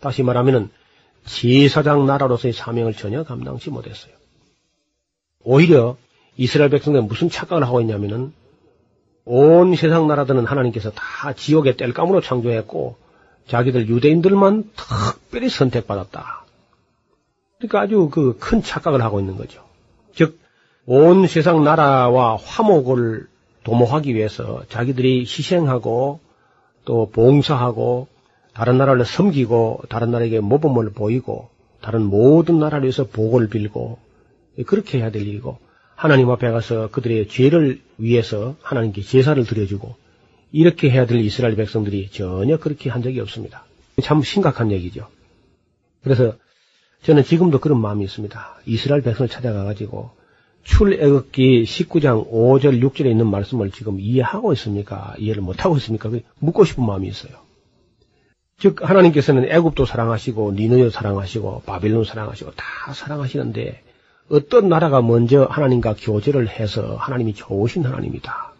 [0.00, 0.70] 다시 말하면
[1.24, 4.12] 제사장 나라로서의 사명을 전혀 감당치 못했어요.
[5.44, 5.96] 오히려
[6.36, 8.32] 이스라엘 백성들은 무슨 착각을 하고 있냐면은
[9.24, 12.96] 온 세상 나라들은 하나님께서 다 지옥의 뗄감으로 창조했고
[13.48, 16.44] 자기들 유대인들만 특별히 선택받았다.
[17.58, 19.64] 그러니까 아주 그 큰 착각을 하고 있는 거죠.
[20.14, 20.38] 즉,
[20.86, 23.26] 온 세상 나라와 화목을
[23.64, 26.20] 도모하기 위해서 자기들이 희생하고
[26.84, 28.06] 또 봉사하고
[28.54, 33.98] 다른 나라를 섬기고 다른 나라에게 모범을 보이고 다른 모든 나라를 위해서 복을 빌고
[34.66, 35.58] 그렇게 해야 될 일이고
[35.96, 39.96] 하나님 앞에 가서 그들의 죄를 위해서 하나님께 제사를 드려주고
[40.52, 43.64] 이렇게 해야 될 이스라엘 백성들이 전혀 그렇게 한 적이 없습니다.
[44.02, 45.08] 참 심각한 얘기죠.
[46.04, 46.34] 그래서
[47.02, 48.60] 저는 지금도 그런 마음이 있습니다.
[48.66, 50.10] 이스라엘 백성을 찾아가가지고
[50.66, 55.14] 출애굽기 19장 5절 6절에 있는 말씀을 지금 이해하고 있습니까?
[55.18, 56.10] 이해를 못하고 있습니까?
[56.40, 57.32] 묻고 싶은 마음이 있어요.
[58.58, 63.82] 즉 하나님께서는 애굽도 사랑하시고 니느도 사랑하시고 바빌론 사랑하시고 다 사랑하시는데
[64.28, 68.52] 어떤 나라가 먼저 하나님과 교제를 해서 하나님이 좋으신 하나님이다.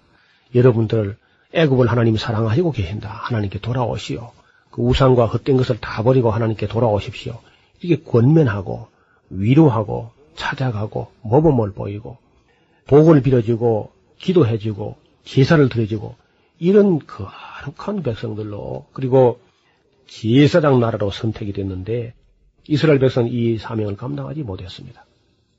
[0.55, 1.17] 여러분들
[1.53, 3.09] 애굽을 하나님이 사랑하시고 계신다.
[3.09, 4.31] 하나님께 돌아오시오.
[4.71, 7.41] 그 우상과 헛된 것을 다 버리고 하나님께 돌아오십시오.
[7.81, 8.89] 이게 권면하고
[9.31, 12.19] 위로하고 찾아가고 모범을 보이고
[12.87, 16.15] 복을 빌어주고 기도해주고 제사를 드려주고
[16.59, 19.41] 이런 거룩한 백성들로 그리고
[20.07, 22.15] 제사장 나라로 선택이 됐는데
[22.69, 25.05] 이스라엘 백성은 이 사명을 감당하지 못했습니다.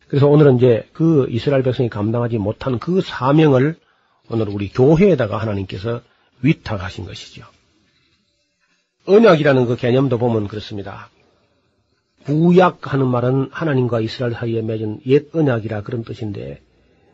[0.07, 3.75] 그래서 오늘은 이제 그 이스라엘 백성이 감당하지 못한 그 사명을
[4.29, 6.01] 오늘 우리 교회에다가 하나님께서
[6.41, 7.45] 위탁하신 것이죠.
[9.05, 11.09] 언약이라는 그 개념도 보면 그렇습니다.
[12.27, 16.59] 구약하는 말은 하나님과 이스라엘 사이에 맺은 옛 언약이라 그런 뜻인데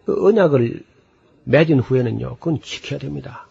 [0.06, 0.82] 그 언약을
[1.43, 3.47] 맺은 후에는요, 그건 지켜야 됩니다.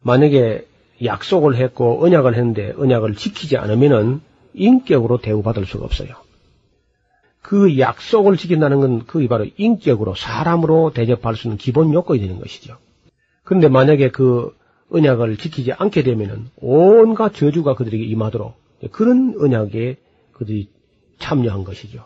[0.00, 0.66] 만약에
[1.04, 4.20] 약속을 했고 언약을 했는데 언약을 지키지 않으면은
[4.54, 6.10] 인격으로 대우받을 수가 없어요.
[7.42, 12.76] 그 약속을 지킨다는 건 그게 바로 인격으로 사람으로 대접할 수 있는 기본 요건이 되는 것이죠.
[13.42, 14.54] 그런데 만약에 그
[14.90, 18.54] 언약을 지키지 않게 되면은 온갖 저주가 그들에게 임하도록
[18.92, 19.96] 그런 언약에
[20.38, 20.68] 그들이
[21.18, 22.04] 참여한 것이죠.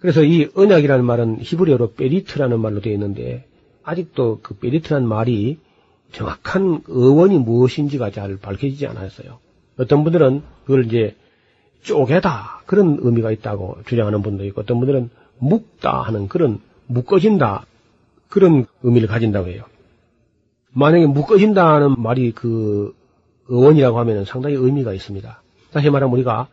[0.00, 3.46] 그래서 이 언약이라는 말은 히브리어로 베리트라는 말로 되어 있는데
[3.82, 5.58] 아직도 그 베리트라는 말이
[6.12, 9.38] 정확한 어원이 무엇인지가 잘 밝혀지지 않았어요.
[9.78, 11.16] 어떤 분들은 그걸 이제
[11.82, 17.66] 쪼개다 그런 의미가 있다고 주장하는 분도 있고 어떤 분들은 묶다 하는 그런 묶어진다
[18.28, 19.64] 그런 의미를 가진다고 해요.
[20.72, 22.94] 만약에 묶어진다는 말이 그
[23.50, 25.42] 어원이라고 하면 상당히 의미가 있습니다.
[25.72, 26.48] 다시 말하면 우리가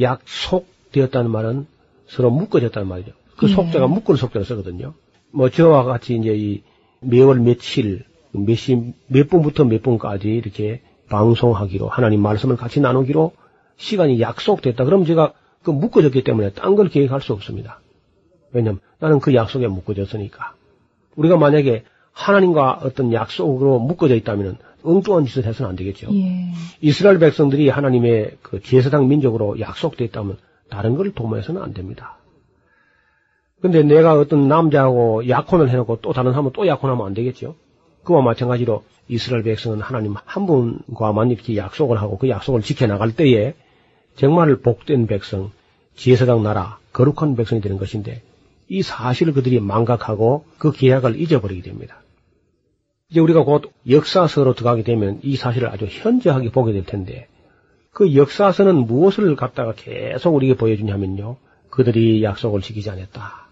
[0.00, 1.66] 약속되었다는 말은
[2.06, 3.12] 서로 묶어졌다는 말이죠.
[3.36, 3.54] 그 네.
[3.54, 4.94] 속자가 묶은 속자를 쓰거든요.
[5.30, 6.62] 뭐 저와 같이 이제 이
[7.00, 13.32] 매월 며칠 몇 시 몇 분부터 몇 분까지 이렇게 방송하기로 하나님 말씀을 같이 나누기로
[13.76, 14.84] 시간이 약속됐다.
[14.84, 17.80] 그럼 제가 그 묶어졌기 때문에 딴 걸 계획할 수 없습니다.
[18.52, 20.54] 왜냐면 나는 그 약속에 묶어졌으니까.
[21.16, 26.08] 우리가 만약에 하나님과 어떤 약속으로 묶어져 있다면 엉뚱한 짓을 해서는 안 되겠죠.
[26.14, 26.52] 예.
[26.80, 30.36] 이스라엘 백성들이 하나님의 그 제사장 민족으로 약속돼 있다면
[30.68, 32.18] 다른 걸 도모해서는 안 됩니다.
[33.60, 37.56] 근데 내가 어떤 남자하고 약혼을 해놓고 또 다른 사람은 또 약혼하면 안 되겠죠.
[38.02, 43.54] 그와 마찬가지로 이스라엘 백성은 하나님 한 분과만 이렇게 약속을 하고 그 약속을 지켜나갈 때에
[44.16, 45.50] 정말 복된 백성,
[45.94, 48.22] 제사장 나라, 거룩한 백성이 되는 것인데
[48.68, 52.03] 이 사실을 그들이 망각하고 그 계약을 잊어버리게 됩니다.
[53.14, 57.28] 이제 우리가 곧 역사서로 들어가게 되면 이 사실을 아주 현저하게 보게 될 텐데
[57.92, 61.36] 그 역사서는 무엇을 갖다가 계속 우리에게 보여주냐면요.
[61.70, 63.46] 그들이 약속을 지키지 않았다.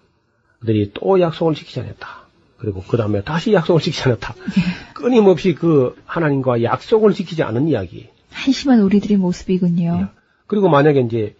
[0.58, 2.08] 그들이 또 약속을 지키지 않았다.
[2.58, 4.34] 그리고 그 다음에 다시 약속을 지키지 않았다.
[4.94, 8.08] 끊임없이 그 하나님과 약속을 지키지 않은 이야기.
[8.32, 9.98] 한심한 우리들의 모습이군요.
[10.02, 10.18] 예.
[10.48, 11.36] 그리고 만약에 이제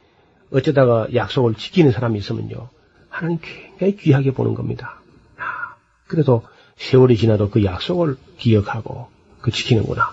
[0.52, 2.68] 어쩌다가 약속을 지키는 사람이 있으면요.
[3.08, 5.00] 하나님 굉장히 귀하게 보는 겁니다.
[5.38, 5.74] 아,
[6.06, 6.44] 그래서
[6.82, 9.08] 세월이 지나도 그 약속을 기억하고
[9.40, 10.12] 그 지키는구나.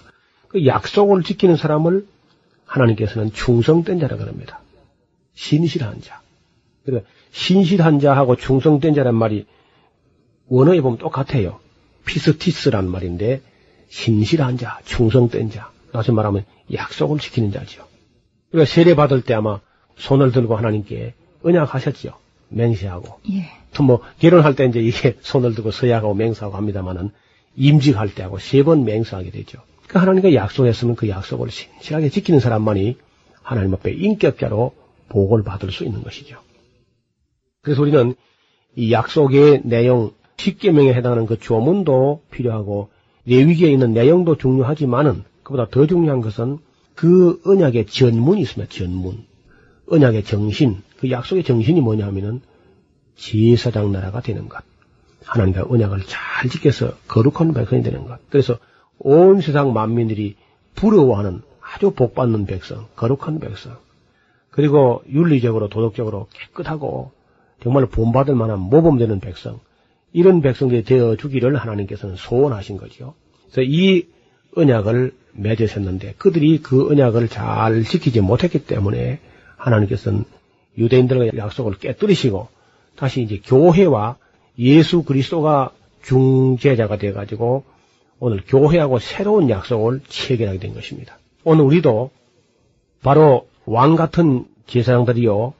[0.50, 2.06] 그 약속을 지키는 사람을
[2.66, 4.62] 하나님께서는 충성된 자라 그럽니다.
[5.34, 6.22] 신실한 자.
[6.86, 9.46] 그러니까 신실한 자하고 충성된 자란 말이
[10.48, 11.60] 원어에 보면 똑같아요.
[12.06, 13.42] 피스티스란 말인데
[13.90, 15.72] 신실한 자, 충성된 자.
[15.92, 17.88] 다시 말하면 약속을 지키는 자죠.
[18.52, 19.60] 그러니까 세례 받을 때 아마
[19.98, 22.14] 손을 들고 하나님께 언약하셨죠.
[22.50, 23.20] 맹세하고.
[23.32, 23.59] 예.
[23.74, 27.12] 또 뭐 결혼할 때 이제 이게 손을 들고 서약하고 맹세하고 합니다만은
[27.56, 29.60] 임직할 때 하고 세 번 맹세하게 되죠.
[29.88, 32.98] 그 하나님과 약속했으면 그 약속을 신실하게 지키는 사람만이
[33.42, 34.74] 하나님 앞에 인격자로
[35.10, 36.38] 복을 받을 수 있는 것이죠.
[37.62, 38.16] 그래서 우리는
[38.76, 42.90] 이 약속의 내용, 십계명에 해당하는 그 조문도 필요하고
[43.26, 46.60] 레위기에 있는 내용도 중요하지만은 그보다 더 중요한 것은
[46.96, 48.72] 그 언약의 전문이 있습니다.
[48.72, 49.26] 전문.
[49.88, 52.42] 언약의 정신, 그 약속의 정신이 뭐냐 하면은
[53.20, 54.64] 제사장 나라가 되는 것.
[55.26, 58.20] 하나님과 언약을 잘 지켜서 거룩한 백성이 되는 것.
[58.30, 58.58] 그래서
[58.98, 60.36] 온 세상 만민들이
[60.76, 63.78] 부러워하는 아주 복받는 백성, 거룩한 백성.
[64.50, 67.12] 그리고 윤리적으로 도덕적으로 깨끗하고
[67.62, 69.60] 정말 본받을 만한 모범되는 백성.
[70.12, 73.14] 이런 백성들이 되어 주기를 하나님께서는 소원하신 거죠.
[73.52, 74.08] 그래서 이
[74.56, 79.20] 언약을 맺으셨는데 그들이 그 언약을 잘 지키지 못했기 때문에
[79.58, 80.26] 하나님께서는
[80.78, 82.48] 유대인들의 약속을 깨뜨리시고
[83.00, 84.18] 다시 이제 교회와
[84.60, 85.72] 예수 그리스도가
[86.04, 87.64] 중재자가 돼가지고
[88.20, 91.18] 오늘 교회하고 새로운 약속을 체결하게 된 것입니다.
[91.46, 92.12] 오늘 우리도
[93.02, 95.54] 바로 왕 같은 제사장들이요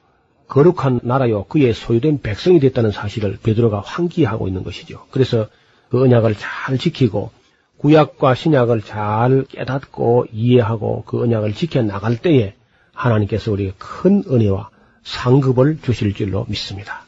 [0.48, 5.06] 거룩한 나라요 그의 소유된 백성이 됐다는 사실을 베드로가 환기하고 있는 것이죠.
[5.10, 5.46] 그래서
[5.88, 7.30] 그 언약을 잘 지키고
[7.78, 12.52] 구약과 신약을 잘 깨닫고 이해하고 그 언약을 지켜 나갈 때에
[12.92, 14.68] 하나님께서 우리에게 큰 은혜와
[15.04, 17.04] 상급을 주실 줄로 믿습니다.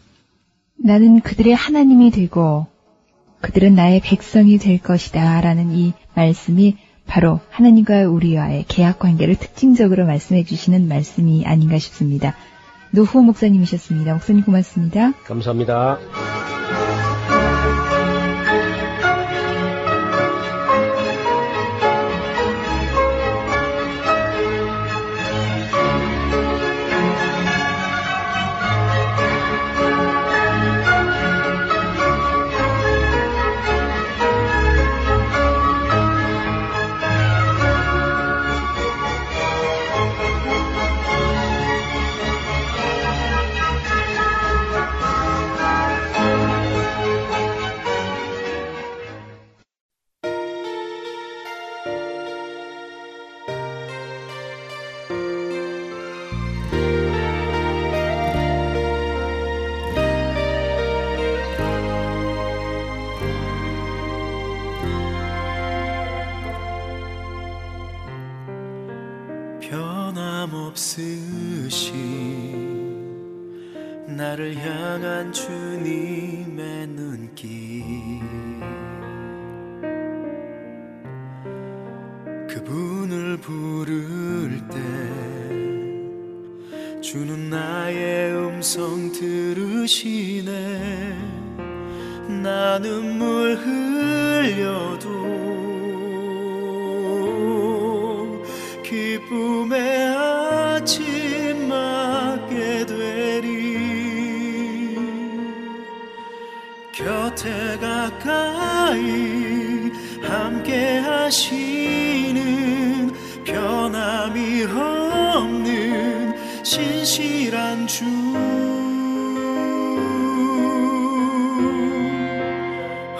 [0.85, 2.67] 나는 그들의 하나님이 되고
[3.41, 5.41] 그들은 나의 백성이 될 것이다.
[5.41, 12.35] 라는 이 말씀이 바로 하나님과 우리와의 계약 관계를 특징적으로 말씀해 주시는 말씀이 아닌가 싶습니다.
[12.93, 14.13] 노후호 목사님이셨습니다.
[14.15, 15.13] 목사님 고맙습니다.
[15.25, 15.99] 감사합니다.
[75.43, 77.83] 주님의 눈길.
[82.49, 84.79] 그분을 부를 때
[87.01, 90.53] 주는 나의 음성 들으시네.
[92.45, 94.97] 나 눈물 흘려
[108.03, 112.43] 가까이 함께 하시는
[113.45, 116.35] 변함이 없는
[116.65, 118.05] 신실한 주.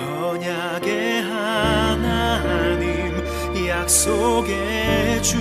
[0.01, 2.91] 언약의 하나님
[3.69, 5.39] 약속의 주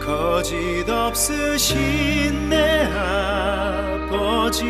[0.00, 4.64] 거짓 없으신 내 아버지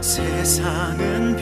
[0.00, 1.36] 세상은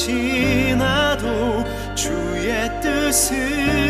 [0.00, 1.62] 지나도
[1.94, 3.89] 주의 뜻을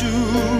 [0.00, 0.59] shoes.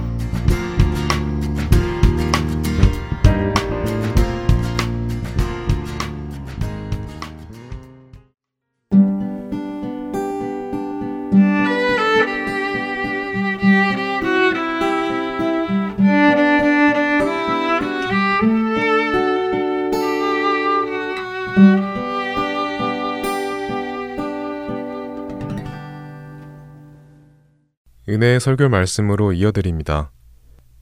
[28.11, 30.11] 은혜의 설교 말씀으로 이어드립니다.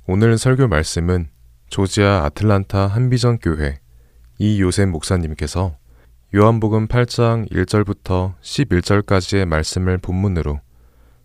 [0.08, 1.30] 오늘 설교 말씀은
[1.70, 3.80] 조지아 아틀란타 한비전 교회
[4.40, 5.78] 이요셉 목사님께서
[6.34, 10.60] 요한복음 8장 1절부터 11절까지의 말씀을 본문으로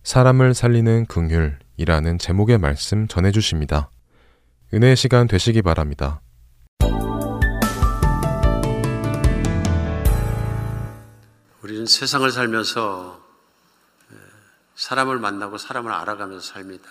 [0.03, 3.89] 사람을 살리는 긍휼이라는 제목의 말씀 전해 주십니다.
[4.75, 6.21] 은혜의 시간 되시기 바랍니다.
[11.63, 13.24] 우리는 세상을 살면서
[14.75, 16.89] 사람을 만나고 사람을 알아가면서 삽니다.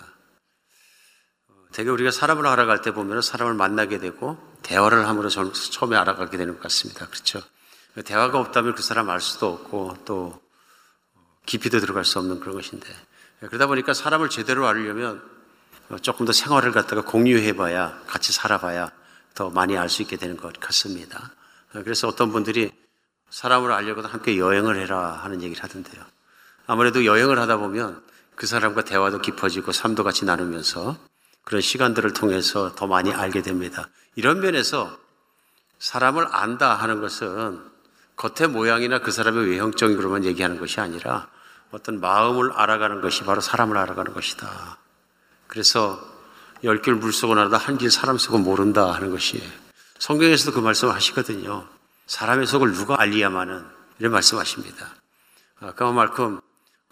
[1.71, 6.61] 대개 우리가 사람을 알아갈 때 보면 사람을 만나게 되고 대화를 함으로 처음에 알아가게 되는 것
[6.63, 7.07] 같습니다.
[7.07, 7.41] 그렇죠?
[8.05, 10.41] 대화가 없다면 그 사람 알 수도 없고 또
[11.45, 12.87] 깊이도 들어갈 수 없는 그런 것인데
[13.39, 15.21] 그러다 보니까 사람을 제대로 알려면
[16.01, 18.91] 조금 더 생활을 갖다가 공유해봐야 같이 살아봐야
[19.35, 21.31] 더 많이 알 수 있게 되는 것 같습니다.
[21.71, 22.71] 그래서 어떤 분들이
[23.29, 26.12] 사람을 알려고 함께 여행을 해라 하는 얘기를 하던데요.
[26.65, 28.01] 아무래도 여행을 하다 보면
[28.35, 30.97] 그 사람과 대화도 깊어지고 삶도 같이 나누면서
[31.43, 33.89] 그런 시간들을 통해서 더 많이 알게 됩니다.
[34.15, 34.97] 이런 면에서
[35.79, 37.61] 사람을 안다 하는 것은
[38.15, 41.27] 겉의 모양이나 그 사람의 외형적으로만 얘기하는 것이 아니라
[41.71, 44.77] 어떤 마음을 알아가는 것이 바로 사람을 알아가는 것이다.
[45.47, 45.99] 그래서
[46.63, 49.43] 열 길 물속은 알다 한 길 사람 속은 모른다 하는 것이
[49.99, 51.67] 성경에서도 그 말씀을 하시거든요.
[52.07, 53.65] 사람의 속을 누가 알리야마는
[53.99, 54.87] 이런 말씀하십니다.
[55.59, 56.39] 아, 그만큼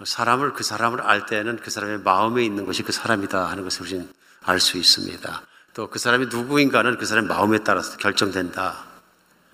[0.05, 4.11] 사람을 그 사람을 알 때는 그 사람의 마음에 있는 것이 그 사람이다 하는 것을 우리는
[4.43, 5.41] 알 수 있습니다.
[5.73, 8.83] 또 그 사람이 누구인가는 그 사람의 마음에 따라서 결정된다.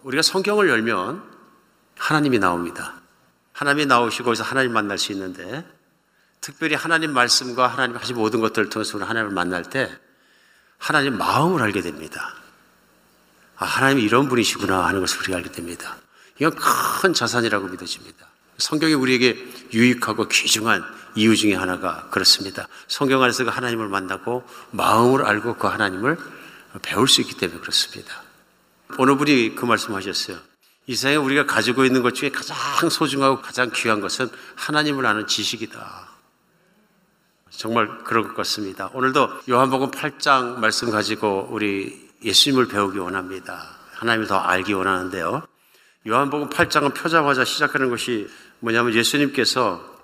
[0.04, 1.22] 우리가 성경을 열면
[1.98, 2.96] 하나님이 나옵니다.
[3.54, 5.66] 하나님이 나오시고 거기서 하나님 만날 수 있는데
[6.42, 9.92] 특별히 하나님 말씀과 하나님 하신 모든 것들을 통해서 하나님을 만날 때
[10.78, 12.34] 하나님 마음을 알게 됩니다.
[13.58, 15.98] 아, 하나님이 이런 분이시구나 하는 것을 우리가 알게 됩니다.
[16.40, 18.28] 이건 큰 자산이라고 믿어집니다.
[18.58, 20.84] 성경이 우리에게 유익하고 귀중한
[21.16, 22.68] 이유 중에 하나가 그렇습니다.
[22.88, 26.18] 성경 안에서 그 하나님을 만나고 마음을 알고 그 하나님을
[26.82, 28.24] 배울 수 있기 때문에 그렇습니다.
[28.98, 30.38] 어느 분이 그 말씀하셨어요.
[30.86, 36.08] 이 세상에 우리가 가지고 있는 것 중에 가장 소중하고 가장 귀한 것은 하나님을 아는 지식이다.
[37.50, 38.90] 정말 그럴 것 같습니다.
[38.94, 43.76] 오늘도 요한복음 8장 말씀 가지고 우리 예수님을 배우기 원합니다.
[43.94, 45.44] 하나님을 더 알기 원하는데요.
[46.08, 49.98] 요한복음 8장은 펴자마자 시작하는 것이 뭐냐면 예수님께서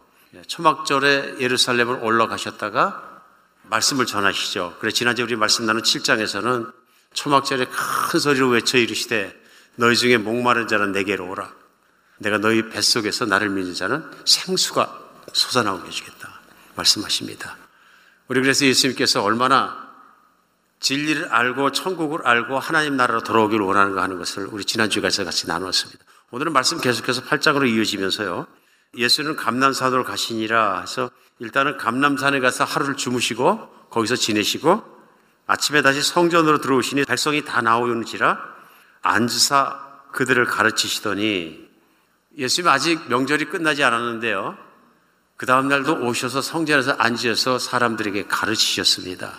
[0.47, 3.21] 초막절에 예루살렘을 올라가셨다가
[3.63, 4.77] 말씀을 전하시죠.
[4.79, 6.71] 그래 지난주에 우리 말씀 나눈 7장에서는
[7.13, 9.39] 초막절에 큰 소리로 외쳐 이르시되
[9.75, 11.51] 너희 중에 목마른 자는 내게로 오라.
[12.17, 15.01] 내가 너희 뱃속에서 나를 믿는 자는 생수가
[15.33, 16.29] 솟아나오게 해주겠다.
[16.75, 17.57] 말씀하십니다.
[18.27, 19.91] 우리 그래서 예수님께서 얼마나
[20.79, 26.03] 진리를 알고 천국을 알고 하나님 나라로 돌아오기를 원하는가 하는 것을 우리 지난주에 같이 나누었습니다.
[26.33, 28.47] 오늘은 말씀 계속해서 8장으로 이어지면서요.
[28.97, 34.83] 예수는 감남산으로 가시니라 해서 일단은 감남산에 가서 하루를 주무시고 거기서 지내시고
[35.45, 38.39] 아침에 다시 성전으로 들어오시니 백성이 다 나오는지라
[39.03, 39.79] 앉으사
[40.11, 41.69] 그들을 가르치시더니
[42.35, 44.57] 예수님 아직 명절이 끝나지 않았는데요.
[45.37, 49.31] 그 다음날도 오셔서 성전에서 앉으셔서 사람들에게 가르치셨습니다.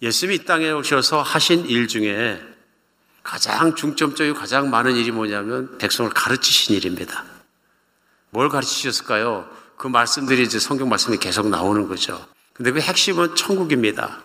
[0.00, 2.53] 예수님이 이 땅에 오셔서 하신 일 중에
[3.24, 7.24] 가장 중점적이고 가장 많은 일이 뭐냐면 백성을 가르치신 일입니다.
[8.30, 9.48] 뭘 가르치셨을까요?
[9.76, 12.24] 그 말씀들이 이제 성경 말씀이 계속 나오는 거죠.
[12.52, 14.20] 근데 그 핵심은 천국입니다.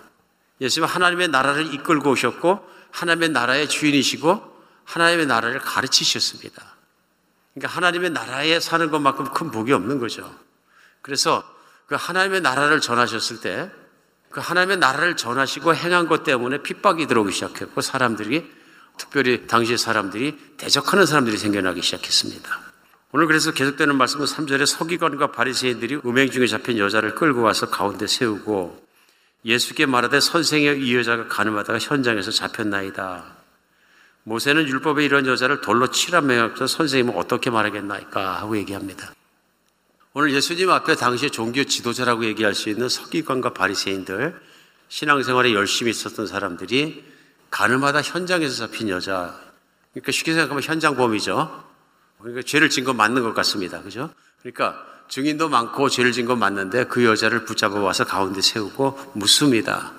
[0.62, 2.60] 예수님은 하나님의 나라를 이끌고 오셨고
[2.92, 6.62] 하나님의 나라의 주인이시고 하나님의 나라를 가르치셨습니다.
[7.56, 10.32] 그러니까 하나님의 나라에 사는 것만큼 큰 복이 없는 거죠.
[11.02, 11.44] 그래서
[11.88, 13.72] 그 하나님의 나라를 전하셨을 때
[14.30, 18.50] 그 하나님의 나라를 전하시고 행한 것 때문에 핍박이 들어오기 시작했고 사람들이
[19.00, 22.60] 특별히 당시의 사람들이 대적하는 사람들이 생겨나기 시작했습니다.
[23.12, 28.86] 오늘 그래서 계속되는 말씀은 3절에 서기관과 바리새인들이 음행 중에 잡힌 여자를 끌고 와서 가운데 세우고
[29.46, 33.38] 예수께 말하되 선생여 이 여자가 가늠하다가 현장에서 잡혔나이다.
[34.24, 39.12] 모세는 율법에 이런 여자를 돌로 치라 명하서 선생님은 어떻게 말하겠나이까 하고 얘기합니다.
[40.14, 44.40] 오늘 예수님 앞에 당시에 종교 지도자라고 얘기할 수 있는 서기관과 바리새인들
[44.90, 47.04] 신앙생활에 열심히 있었던 사람들이
[47.50, 49.40] 가늠하다 현장에서 잡힌 여자
[49.94, 51.66] 그러니까 쉽게 생각하면 현장범이죠.
[52.20, 53.82] 그러니까 죄를 진 건 맞는 것 같습니다.
[53.82, 54.12] 그죠?
[54.42, 59.94] 그러니까 증인도 많고 죄를 진 건 맞는데 그 여자를 붙잡아 와서 가운데 세우고 묻습니다.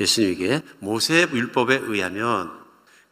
[0.00, 2.50] 예수님에게 모세 율법에 의하면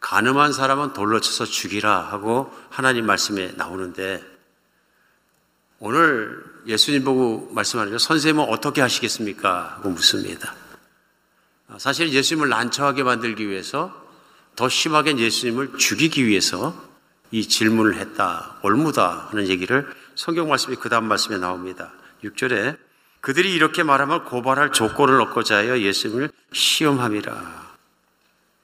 [0.00, 4.24] 가늠한 사람은 돌로 쳐서 죽이라 하고 하나님 말씀에 나오는데
[5.78, 9.76] 오늘 예수님 보고 말씀하는 선생님은 어떻게 하시겠습니까?
[9.76, 10.54] 하고 묻습니다.
[11.78, 13.94] 사실 예수님을 난처하게 만들기 위해서
[14.56, 16.74] 더 심하게 예수님을 죽이기 위해서
[17.30, 18.58] 이 질문을 했다.
[18.62, 21.92] 올무다 하는 얘기를 성경 말씀이 그 다음 말씀에 나옵니다.
[22.24, 22.76] 6절에
[23.20, 27.70] 그들이 이렇게 말하면 고발할 조건을 얻고자 하여 예수님을 시험함이라.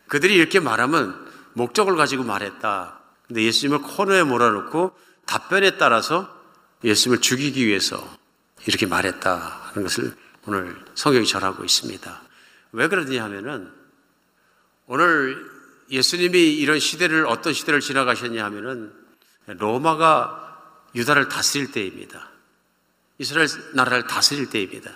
[0.09, 2.98] 그들이 이렇게 말하면 목적을 가지고 말했다.
[3.26, 4.96] 근데 예수님을 코너에 몰아놓고
[5.26, 6.28] 답변에 따라서
[6.84, 8.02] 예수님을 죽이기 위해서
[8.66, 10.14] 이렇게 말했다 하는 것을
[10.46, 12.26] 오늘 성경이 전하고 있습니다.
[12.73, 13.73] 왜 그러냐 하면은
[14.87, 15.51] 오늘
[15.91, 18.93] 예수님이 이런 시대를 어떤 시대를 지나가셨냐 하면은
[19.47, 22.29] 로마가 유다를 다스릴 때입니다.
[23.19, 24.91] 이스라엘 나라를 다스릴 때입니다.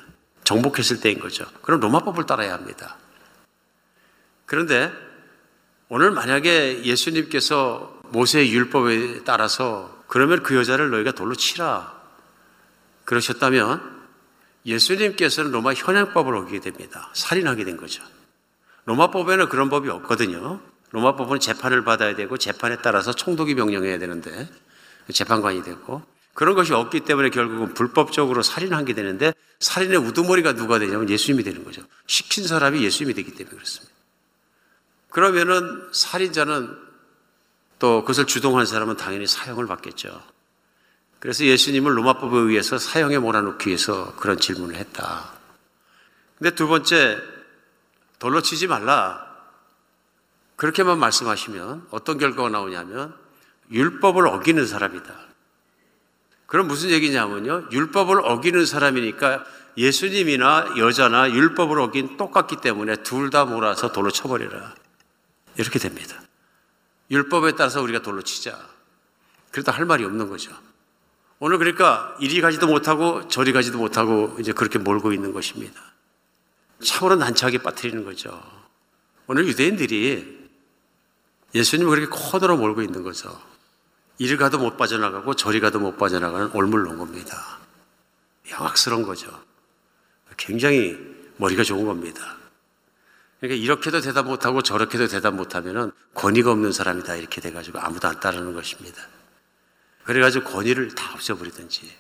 [0.44, 1.46] 정복했을 때인 거죠.
[1.62, 2.96] 그럼 로마법을 따라야 합니다.
[4.46, 4.92] 그런데
[5.88, 12.00] 오늘 만약에 예수님께서 모세의 율법에 따라서 그러면 그 여자를 너희가 돌로 치라.
[13.04, 13.99] 그러셨다면
[14.66, 17.10] 예수님께서는 로마 현행법을 어기게 됩니다.
[17.14, 18.02] 살인하게 된 거죠.
[18.84, 20.60] 로마법에는 그런 법이 없거든요.
[20.90, 24.48] 로마법은 재판을 받아야 되고 재판에 따라서 총독이 명령해야 되는데
[25.12, 26.02] 재판관이 되고
[26.34, 31.64] 그런 것이 없기 때문에 결국은 불법적으로 살인한 게 되는데 살인의 우두머리가 누가 되냐면 예수님이 되는
[31.64, 31.82] 거죠.
[32.06, 33.94] 시킨 사람이 예수님이 되기 때문에 그렇습니다.
[35.10, 36.76] 그러면은 살인자는
[37.78, 40.22] 또 그것을 주동한 사람은 당연히 사형을 받겠죠.
[41.20, 45.32] 그래서 예수님을 로마법에 의해서 사형에 몰아넣기 위해서 그런 질문을 했다.
[46.38, 47.18] 근데 두 번째,
[48.18, 49.28] 돌로 치지 말라.
[50.56, 53.14] 그렇게만 말씀하시면 어떤 결과가 나오냐면
[53.70, 55.14] 율법을 어기는 사람이다.
[56.46, 57.68] 그럼 무슨 얘기냐면요.
[57.70, 59.44] 율법을 어기는 사람이니까
[59.76, 64.74] 예수님이나 여자나 율법을 어긴 똑같기 때문에 둘 다 몰아서 돌로 쳐버리라.
[65.56, 66.20] 이렇게 됩니다.
[67.10, 68.58] 율법에 따라서 우리가 돌로 치자.
[69.52, 70.50] 그래도 할 말이 없는 거죠.
[71.40, 75.80] 오늘 그러니까 이리 가지도 못하고 저리 가지도 못하고 이제 그렇게 몰고 있는 것입니다.
[76.84, 78.40] 참으로 난처하게 빠뜨리는 거죠.
[79.26, 80.48] 오늘 유대인들이
[81.54, 83.40] 예수님을 그렇게 코너로 몰고 있는 거죠.
[84.18, 87.58] 이리 가도 못 빠져나가고 저리 가도 못 빠져나가는 올물 놓은 겁니다.
[88.50, 89.30] 영악스러운 거죠.
[90.36, 90.98] 굉장히
[91.38, 92.36] 머리가 좋은 겁니다.
[93.40, 98.52] 그러니까 이렇게도 대답 못하고 저렇게도 대답 못하면은 권위가 없는 사람이다 이렇게 돼가지고 아무도 안 따르는
[98.52, 99.02] 것입니다.
[100.04, 101.90] 그래가지고 권위를 다 없애버리든지.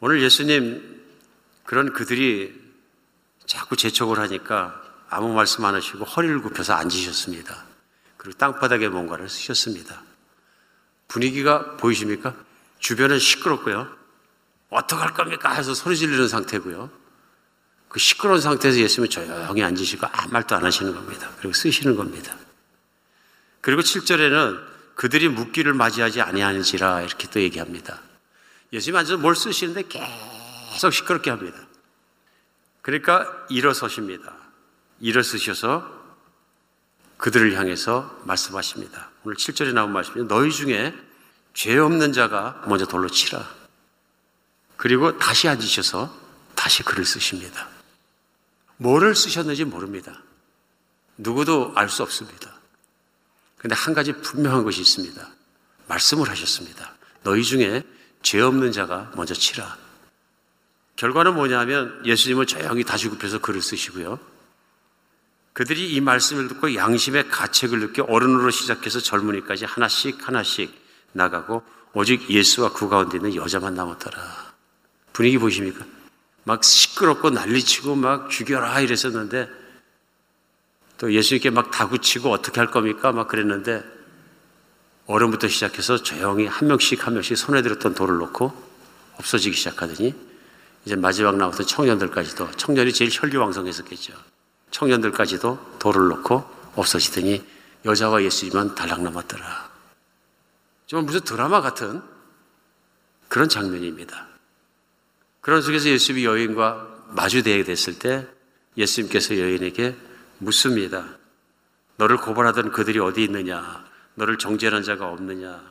[0.00, 1.02] 오늘 예수님
[1.64, 2.62] 그런 그들이
[3.46, 7.64] 자꾸 재촉을 하니까 아무 말씀 안 하시고 허리를 굽혀서 앉으셨습니다.
[8.16, 10.02] 그리고 땅바닥에 뭔가를 쓰셨습니다.
[11.08, 12.34] 분위기가 보이십니까?
[12.78, 13.88] 주변은 시끄럽고요.
[14.70, 15.52] 어떡할 겁니까?
[15.52, 16.90] 해서 소리 지르는 상태고요.
[17.88, 21.30] 그 시끄러운 상태에서 예수님은 조용히 앉으시고 아무 말도 안 하시는 겁니다.
[21.38, 22.34] 그리고 쓰시는 겁니다.
[23.60, 28.00] 그리고 7절에는 그들이 묵기를 맞이하지 아니하는지라 이렇게 또 얘기합니다.
[28.72, 31.58] 예수님 앉아서 뭘 쓰시는데 계속 시끄럽게 합니다.
[32.82, 34.32] 그러니까 일어서십니다.
[35.00, 36.04] 일어서셔서
[37.16, 39.10] 그들을 향해서 말씀하십니다.
[39.24, 40.94] 오늘 7절에 나온 말씀이 너희 중에
[41.54, 43.48] 죄 없는 자가 먼저 돌로 치라.
[44.76, 46.14] 그리고 다시 앉으셔서
[46.54, 47.68] 다시 글을 쓰십니다.
[48.76, 50.20] 뭐를 쓰셨는지 모릅니다.
[51.16, 52.53] 누구도 알 수 없습니다.
[53.64, 55.26] 근데 한 가지 분명한 것이 있습니다.
[55.88, 56.92] 말씀을 하셨습니다.
[57.22, 57.82] 너희 중에
[58.20, 59.78] 죄 없는 자가 먼저 치라.
[60.96, 64.20] 결과는 뭐냐면 예수님을 조용히 다시 굽혀서 글을 쓰시고요.
[65.54, 70.70] 그들이 이 말씀을 듣고 양심의 가책을 느껴 어른으로 시작해서 젊은이까지 하나씩 하나씩
[71.12, 71.62] 나가고
[71.94, 74.52] 오직 예수와 그 가운데 있는 여자만 남았더라.
[75.14, 75.86] 분위기 보십니까?
[76.42, 79.63] 막 시끄럽고 난리치고 막 죽여라 이랬었는데
[81.04, 83.12] 또 예수님께 막 다구치고 어떻게 할 겁니까?
[83.12, 83.84] 막 그랬는데
[85.04, 88.50] 어른부터 시작해서 조용히 한 명씩 한 명씩 손에 들었던 돌을 놓고
[89.18, 90.14] 없어지기 시작하더니
[90.86, 94.14] 이제 마지막 나왔던 청년들까지도 청년이 제일 혈기왕성했었겠죠.
[94.70, 97.44] 청년들까지도 돌을 놓고 없어지더니
[97.84, 99.72] 여자와 예수님만 달랑 남았더라.
[100.86, 102.00] 좀 무슨 드라마 같은
[103.28, 104.26] 그런 장면입니다.
[105.42, 108.26] 그런 속에서 예수님이 여인과 마주대게 됐을 때
[108.78, 109.94] 예수님께서 여인에게
[110.38, 111.16] 묻습니다.
[111.96, 113.84] 너를 고발하던 그들이 어디 있느냐?
[114.14, 115.62] 너를 정죄하는 자가 없느냐?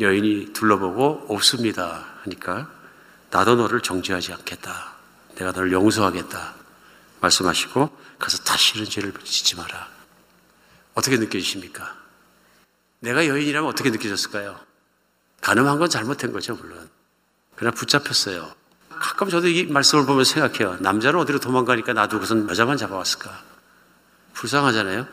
[0.00, 2.06] 여인이 둘러보고 없습니다.
[2.22, 2.70] 하니까
[3.30, 4.94] 나도 너를 정죄하지 않겠다.
[5.36, 6.54] 내가 너를 용서하겠다.
[7.20, 9.88] 말씀하시고 가서 다시는 죄를 짓지 마라.
[10.94, 11.96] 어떻게 느껴지십니까?
[13.00, 14.58] 내가 여인이라면 어떻게 느껴졌을까요?
[15.40, 16.88] 가늠한 건 잘못된 거죠, 물론.
[17.54, 18.52] 그냥 붙잡혔어요.
[18.98, 20.76] 가끔 저도 이 말씀을 보면 생각해요.
[20.80, 23.30] 남자는 어디로 도망가니까 나도 그것은 여자만 잡아왔을까?
[24.34, 25.06] 불쌍하잖아요?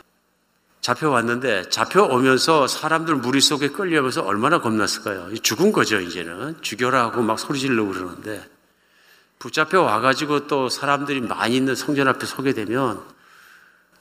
[0.80, 5.34] 잡혀왔는데 잡혀오면서 사람들 무리 속에 끌려면서 얼마나 겁났을까요?
[5.34, 6.58] 죽은 거죠, 이제는.
[6.62, 8.48] 죽여라 하고 막 소리 지르고 그러는데
[9.38, 13.02] 붙잡혀 와가지고 또 사람들이 많이 있는 성전 앞에 서게 되면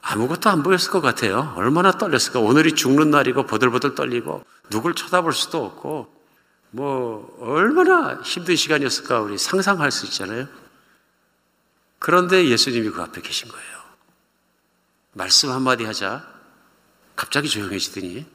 [0.01, 1.53] 아무것도 안 보였을 것 같아요.
[1.57, 2.39] 얼마나 떨렸을까.
[2.39, 6.14] 오늘이 죽는 날이고 버들버들 떨리고 누굴 쳐다볼 수도 없고
[6.76, 10.45] 뭐 얼마나 힘든 시간이었을까 우리 상상할 수 있잖아요.
[11.99, 13.78] 그런데 예수님이 그 앞에 계신 거예요.
[15.13, 16.28] 말씀 한마디 하자
[17.15, 18.26] 갑자기 조용해지더니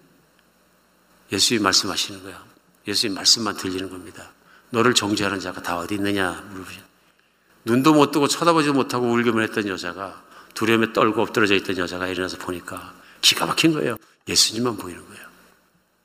[1.31, 2.43] 예수님이 말씀하시는 거야.
[2.89, 4.33] 예수님 말씀만 들리는 겁니다.
[4.71, 6.83] 너를 정죄하는 자가 다 어디 있느냐 물으시죠.
[7.67, 10.25] 눈도 못 뜨고 쳐다보지도 못하고 울기만 했던 여자가
[10.55, 13.99] 두려움에 떨고 엎드러져 있던 여자가 일어나서 보니까 기가 막힌 거예요.
[14.27, 15.20] 예수님만 보이는 거예요.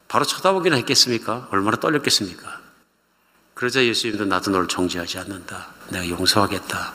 [0.07, 1.47] 바로 쳐다보기나 했겠습니까?
[1.51, 2.61] 얼마나 떨렸겠습니까?
[3.53, 5.67] 그러자 예수님도 나도 너를 정죄하지 않는다.
[5.89, 6.93] 내가 용서하겠다.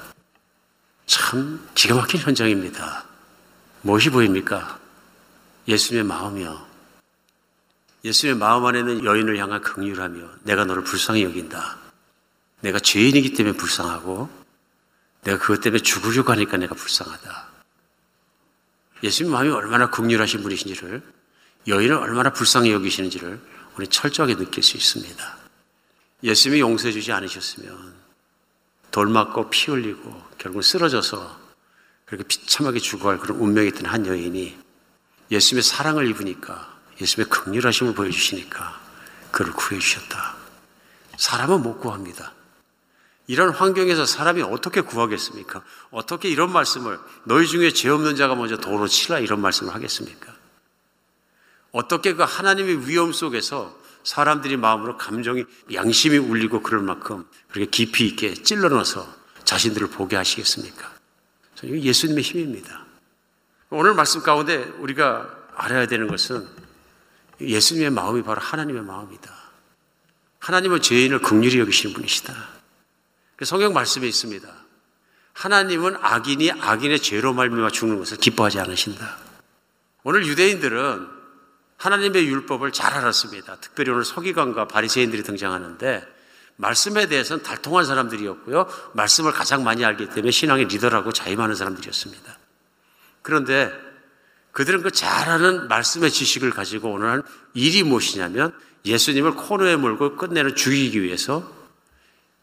[1.06, 3.04] 참 기가 막힌 현장입니다.
[3.82, 4.78] 무엇이 보입니까?
[5.66, 6.66] 예수님의 마음이요.
[8.04, 11.78] 예수님의 마음 안에는 여인을 향한 긍휼하며 내가 너를 불쌍히 여긴다.
[12.61, 14.28] 내가 죄인이기 때문에 불쌍하고
[15.22, 17.48] 내가 그것 때문에 죽으려고 하니까 내가 불쌍하다.
[19.02, 21.02] 예수님 마음이 얼마나 극률하신 분이신지를
[21.70, 23.40] 여인을 얼마나 불쌍히 여기시는지를
[23.76, 25.38] 우리 철저하게 느낄 수 있습니다.
[26.22, 27.94] 예수님이 용서해 주지 않으셨으면
[28.90, 31.38] 돌 맞고 피 흘리고 결국 쓰러져서
[32.04, 34.58] 그렇게 비참하게 죽어갈 그런 운명이 있던 한 여인이
[35.30, 38.80] 예수님의 사랑을 입으니까 예수님의 극률하심을 보여주시니까
[39.30, 40.36] 그를 구해주셨다.
[41.16, 42.32] 사람은 못 구합니다.
[43.28, 45.62] 이런 환경에서 사람이 어떻게 구하겠습니까?
[45.92, 50.30] 어떻게 이런 말씀을 너희 중에 죄 없는 자가 먼저 도로 치라 이런 말씀을 하겠습니까?
[51.72, 58.34] 어떻게 그 하나님의 위험 속에서 사람들이 마음으로 감정이 양심이 울리고 그럴 만큼 그렇게 깊이 있게
[58.34, 59.06] 찔러 넣어서
[59.44, 60.90] 자신들을 보게 하시겠습니까?
[61.62, 62.86] 이게 예수님의 힘입니다.
[63.68, 66.48] 오늘 말씀 가운데 우리가 알아야 되는 것은
[67.40, 69.30] 예수님의 마음이 바로 하나님의 마음이다.
[70.38, 72.34] 하나님은 죄인을 극률히 여기시는 분이시다.
[73.36, 74.48] 그 성경 말씀에 있습니다.
[75.32, 79.18] 하나님은 악인이 악인의 죄로 말미암아 죽는 것을 기뻐하지 않으신다.
[80.02, 81.19] 오늘 유대인들은
[81.81, 83.57] 하나님의 율법을 잘 알았습니다.
[83.57, 86.07] 특별히 오늘 서기관과 바리새인들이 등장하는데
[86.57, 88.66] 말씀에 대해서는 달통한 사람들이었고요.
[88.93, 92.39] 말씀을 가장 많이 알기 때문에 신앙의 리더라고 자임하는 사람들이었습니다.
[93.22, 93.72] 그런데
[94.53, 97.22] 그들은 그 잘 아는 말씀의 지식을 가지고 오늘 한
[97.55, 98.53] 일이 무엇이냐면
[98.85, 101.51] 예수님을 코너에 몰고 끝내는 죽이기 위해서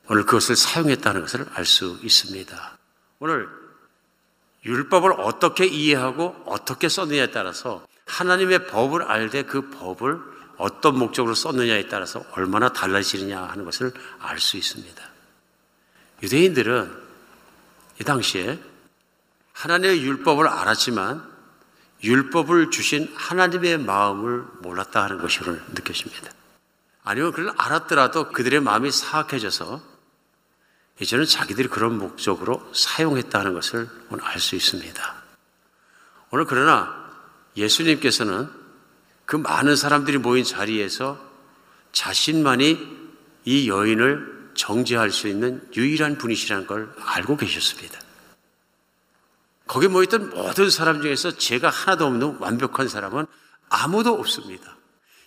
[0.07, 2.77] 오늘 그것을 사용했다는 것을 알 수 있습니다.
[3.19, 3.47] 오늘
[4.65, 10.19] 율법을 어떻게 이해하고 어떻게 썼느냐에 따라서 하나님의 법을 알되 그 법을
[10.57, 15.03] 어떤 목적으로 썼느냐에 따라서 얼마나 달라지느냐 하는 것을 알 수 있습니다.
[16.23, 17.07] 유대인들은
[18.01, 18.59] 이 당시에
[19.53, 21.37] 하나님의 율법을 알았지만
[22.03, 26.31] 율법을 주신 하나님의 마음을 몰랐다 하는 오늘 느껴집니다.
[27.03, 29.81] 아니면 그걸 알았더라도 그들의 마음이 사악해져서
[30.99, 35.15] 이제는 자기들이 그런 목적으로 사용했다는 것을 오늘 알 수 있습니다.
[36.31, 37.06] 오늘 그러나
[37.57, 38.49] 예수님께서는
[39.25, 41.19] 그 많은 사람들이 모인 자리에서
[41.91, 42.77] 자신만이
[43.45, 47.99] 이 여인을 정죄할 수 있는 유일한 분이시라는 걸 알고 계셨습니다.
[49.67, 53.25] 거기 모였던 모든 사람 중에서 죄가 하나도 없는 완벽한 사람은
[53.69, 54.77] 아무도 없습니다.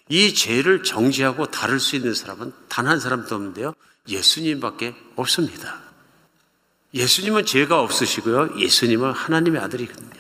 [0.09, 3.75] 이 죄를 정죄하고 다룰 수 있는 사람은 단 한 사람도 없는데요.
[4.09, 5.81] 예수님밖에 없습니다.
[6.95, 8.59] 예수님은 죄가 없으시고요.
[8.59, 10.20] 예수님은 하나님의 아들이거든요.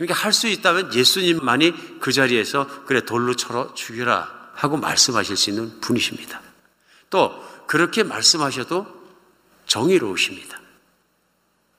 [0.00, 5.78] 그러니까 할 수 있다면 예수님만이 그 자리에서 그래 돌로 쳐러 죽여라 하고 말씀하실 수 있는
[5.80, 6.40] 분이십니다.
[7.10, 8.86] 또 그렇게 말씀하셔도
[9.66, 10.58] 정의로우십니다.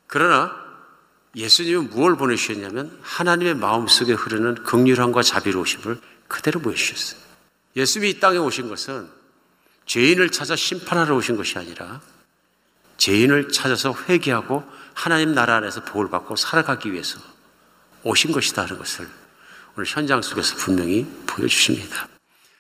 [0.06, 0.56] 그러나
[1.36, 7.20] 예수님은 무엇을 보내주셨냐면 하나님의 마음속에 흐르는 극률함과 자비로우심을 그대로 보여주셨어요.
[7.76, 9.10] 예수님이 이 땅에 오신 것은
[9.88, 12.02] 죄인을 찾아 심판하러 오신 것이 아니라
[12.98, 14.64] 죄인을 찾아서 회개하고
[14.94, 17.31] 하나님 나라 안에서 복을 받고 살아가기 위해서
[18.04, 19.08] 오신 것이다 하는 것을
[19.76, 22.08] 오늘 현장 속에서 분명히 보여주십니다.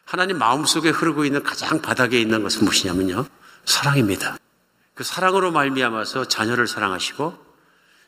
[0.06, 3.26] 하나님 마음속에 흐르고 있는 가장 바닥에 있는 것은 무엇이냐면요.
[3.66, 4.38] 사랑입니다.
[4.94, 7.52] 그 사랑으로 말미암아서 자녀를 사랑하시고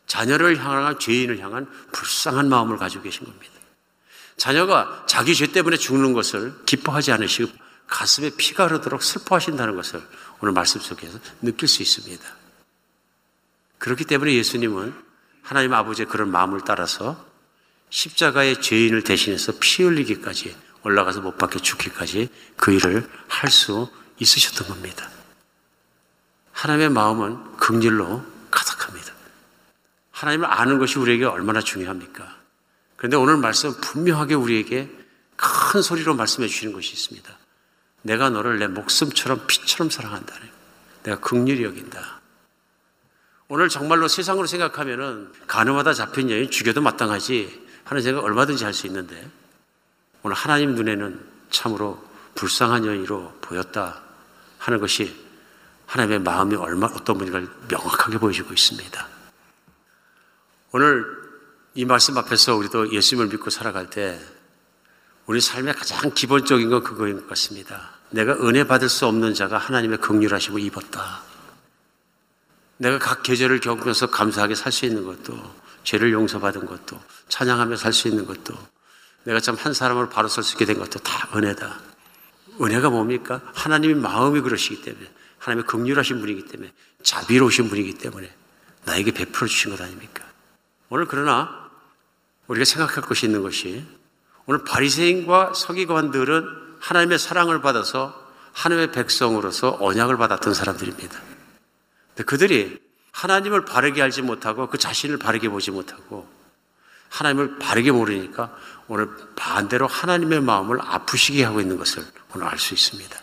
[0.06, 3.54] 자녀를 향한 죄인을 향한 불쌍한 마음을 가지고 계신 겁니다.
[4.36, 7.52] 자녀가 자기 죄 때문에 죽는 것을 기뻐하지 않으시고
[7.88, 10.02] 가슴에 피가 흐르도록 슬퍼하신다는 것을
[10.42, 12.24] 오늘 말씀 속에서 느낄 수 있습니다.
[13.78, 14.94] 그렇기 때문에 예수님은
[15.44, 17.24] 하나님 아버지의 그런 마음을 따라서
[17.90, 23.90] 십자가의 죄인을 대신해서 피 흘리기까지 올라가서 못 박혀 죽기까지 그 일을 할 수
[24.20, 25.10] 있으셨던 겁니다.
[26.52, 29.14] 하나님의 마음은 극일로 가득합니다.
[30.12, 32.38] 하나님을 아는 것이 우리에게 얼마나 중요합니까?
[32.96, 34.90] 그런데 오늘 말씀 분명하게 우리에게
[35.36, 37.38] 큰 소리로 말씀해 주시는 것이 있습니다.
[38.04, 40.36] 내가 너를 내 목숨처럼 피처럼 사랑한다.
[41.04, 42.22] 내가 극률이 여긴다.
[43.50, 49.30] 오늘 정말로 세상으로 생각하면은 가늠하다 잡힌 여인 죽여도 마땅하지 하는 생각 얼마든지 할 수 있는데
[50.24, 51.20] 오늘 하나님 눈에는
[51.52, 52.04] 참으로
[52.36, 54.02] 불쌍한 여인으로 보였다
[54.58, 55.14] 하는 것이
[55.86, 59.08] 하나님의 마음이 얼마 어떤 분인가를 명확하게 보여주고 있습니다.
[60.72, 61.06] 오늘
[61.76, 64.20] 이 말씀 앞에서 우리도 예수님을 믿고 살아갈 때
[65.26, 67.92] 우리 삶의 가장 기본적인 건 그거인 것 같습니다.
[68.10, 71.22] 내가 은혜 받을 수 없는 자가 하나님의 긍휼하심을 입었다.
[72.84, 75.34] 내가 각 계절을 겪으면서 감사하게 살 수 있는 것도
[75.86, 78.54] 죄를 용서받은 것도 찬양하며 살 수 있는 것도
[79.24, 81.80] 내가 참 한 사람으로 바로 설 수 있게 된 것도 다 은혜다.
[82.62, 83.42] 은혜가 뭡니까?
[83.54, 85.10] 하나님의 마음이 그러시기 때문에
[85.40, 86.74] 하나님의 긍휼하신 분이기 때문에
[87.04, 88.30] 자비로우신 분이기 때문에
[88.84, 90.26] 나에게 베풀어 주신 것 아닙니까?
[90.90, 91.70] 오늘 그러나
[92.48, 93.86] 우리가 생각할 것이 있는 것이
[94.46, 98.14] 오늘 바리새인과 서기관들은 하나님의 사랑을 받아서
[98.52, 101.33] 하나님의 백성으로서 언약을 받았던 사람들입니다.
[102.16, 102.80] 근데 그들이
[103.12, 106.28] 하나님을 바르게 알지 못하고 그 자신을 바르게 보지 못하고
[107.10, 108.56] 하나님을 바르게 모르니까
[108.88, 112.04] 오늘 반대로 하나님의 마음을 아프시게 하고 있는 것을
[112.34, 113.22] 오늘 알 수 있습니다.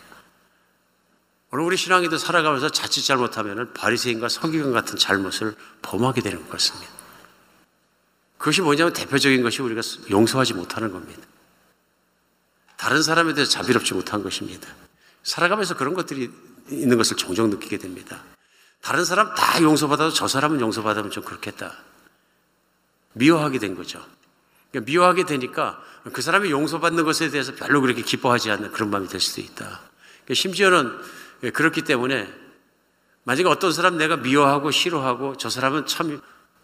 [1.53, 6.93] 오늘 우리 신앙에도 살아가면서 자칫 잘못하면 바리새인과 서기관 같은 잘못을 범하게 되는 것 같습니다.
[8.39, 9.81] 그것이 뭐냐면 대표적인 것이 우리가
[10.11, 11.23] 용서하지 못하는 겁니다.
[12.77, 14.69] 다른 사람에 대해서 자비롭지 못한 것입니다.
[15.25, 16.31] 살아가면서 그런 것들이
[16.71, 18.23] 있는 것을 종종 느끼게 됩니다.
[18.83, 21.75] 다른 사람 다 용서받아도 저 사람은 용서받으면 좀 그렇겠다.
[23.13, 24.05] 미워하게 된 거죠.
[24.71, 29.21] 그러니까 미워하게 되니까 그 사람이 용서받는 것에 대해서 별로 그렇게 기뻐하지 않는 그런 마음이 될
[29.21, 29.81] 수도 있다.
[30.25, 30.99] 그러니까 심지어는
[31.53, 32.33] 그렇기 때문에
[33.25, 36.21] 만약에 어떤 사람 내가 미워하고 싫어하고 저 사람은 참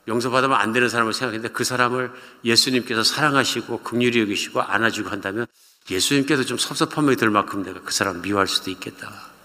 [0.09, 2.13] 용서받으면 안 되는 사람을 생각했는데 그 사람을
[2.45, 5.47] 예수님께서 사랑하시고 긍휼히 여기시고 안아주고 한다면
[5.91, 9.36] 예수님께서 좀 섭섭한 마음이 들 만큼 내가 그 사람을 미워할 수도 있겠다.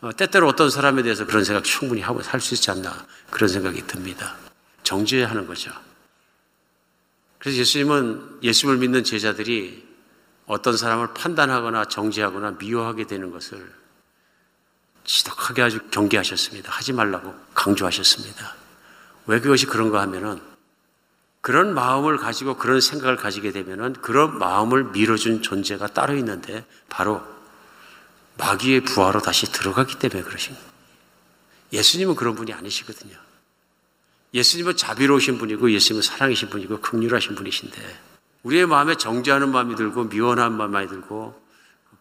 [0.00, 3.86] 어, 때때로 어떤 사람에 대해서 그런 생각 충분히 하고 살 수 있지 않나 그런 생각이
[3.86, 4.36] 듭니다.
[4.82, 5.70] 정죄해야 하는 거죠.
[7.38, 9.86] 그래서 예수님은 예수님을 믿는 제자들이
[10.46, 13.72] 어떤 사람을 판단하거나 정죄하거나 미워하게 되는 것을
[15.04, 16.70] 지독하게 아주 경계하셨습니다.
[16.72, 18.54] 하지 말라고 강조하셨습니다.
[19.26, 20.40] 왜 그것이 그런가 하면은
[21.40, 27.22] 그런 마음을 가지고 그런 생각을 가지게 되면은 그런 마음을 밀어준 존재가 따로 있는데 바로
[28.40, 30.70] 마귀의 부하로 다시 들어가기 때문에 그러신 거예요.
[31.72, 33.16] 예수님은 그런 분이 아니시거든요.
[34.32, 38.00] 예수님은 자비로우신 분이고 예수님은 사랑이신 분이고 극률하신 분이신데
[38.42, 41.40] 우리의 마음에 정죄하는 마음이 들고 미워하는 마음이 들고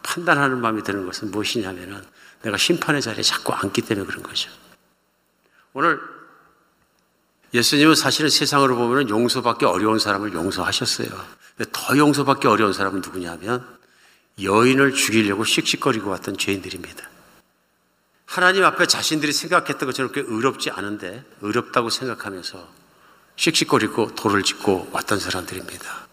[0.02, 2.04] 판단하는 마음이 드는 것은 무엇이냐면은
[2.42, 4.50] 내가 심판의 자리에 자꾸 앉기 때문에 그런 거죠.
[5.74, 6.00] 오늘
[7.54, 11.10] 예수님은 사실은 세상으로 보면 용서받기 어려운 사람을 용서하셨어요.
[11.58, 13.78] 근데 더 용서받기 어려운 사람은 누구냐면
[14.44, 17.10] 여인을 죽이려고 씩씩거리고 왔던 죄인들입니다.
[18.26, 22.68] 하나님 앞에 자신들이 생각했던 것처럼 그렇게 의롭지 않은데 의롭다고 생각하면서
[23.36, 26.08] 씩씩거리고 돌을 짓고 왔던 사람들입니다.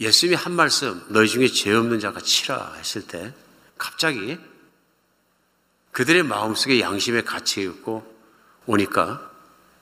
[0.00, 3.34] 예수님이 한 말씀 너희 중에 죄 없는 자가 치라 했을 때
[3.76, 4.38] 갑자기
[5.92, 8.12] 그들의 마음속에 양심의 가치였고
[8.66, 9.30] 오니까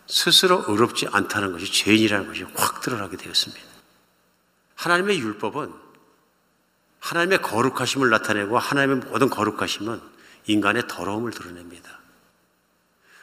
[0.07, 3.65] 스스로 의롭지 않다는 것이 죄인이라는 것이 확 드러나게 되었습니다.
[4.75, 5.90] 하나님의 율법은
[7.01, 10.01] 하나님의 거룩하심을 나타내고 하나님의 모든 거룩하심은
[10.47, 11.99] 인간의 더러움을 드러냅니다.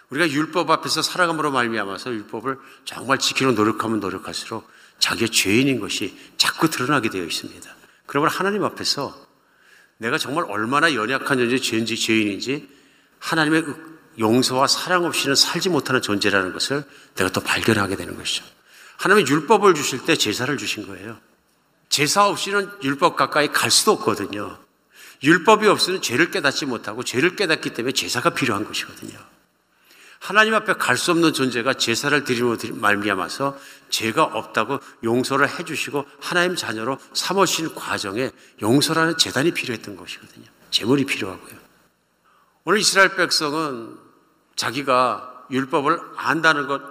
[0.10, 4.70] 우리가 율법 앞에서 살아감으로 말미암아서 율법을 정말 지키려 노력하면 노력할수록
[5.00, 7.76] 자기의 죄인인 것이 자꾸 드러나게 되어 있습니다.
[8.06, 9.28] 그러면 하나님 앞에서
[9.98, 12.70] 내가 정말 얼마나 연약한 존재, 죄인지, 죄인인지
[13.20, 13.66] 하나님의
[14.20, 16.84] 용서와 사랑 없이는 살지 못하는 존재라는 것을
[17.16, 18.46] 내가 또 발견하게 되는 것이죠.
[18.98, 21.20] 하나님의 율법을 주실 때 제사를 주신 거예요.
[21.90, 24.58] 제사 없이는 율법 가까이 갈 수도 없거든요.
[25.24, 29.18] 율법이 없으면 죄를 깨닫지 못하고 죄를 깨닫기 때문에 제사가 필요한 것이거든요.
[30.20, 33.58] 하나님 앞에 갈 수 없는 존재가 제사를 드리므로 말미암아서
[33.90, 38.32] 죄가 없다고 용서를 해주시고 하나님 자녀로 삼으신 과정에
[38.62, 40.46] 용서라는 재단이 필요했던 것이거든요.
[40.72, 41.56] 제물이 필요하고요.
[42.66, 43.98] 오늘 이스라엘 백성은
[44.56, 46.82] 자기가 율법을 안다는 것,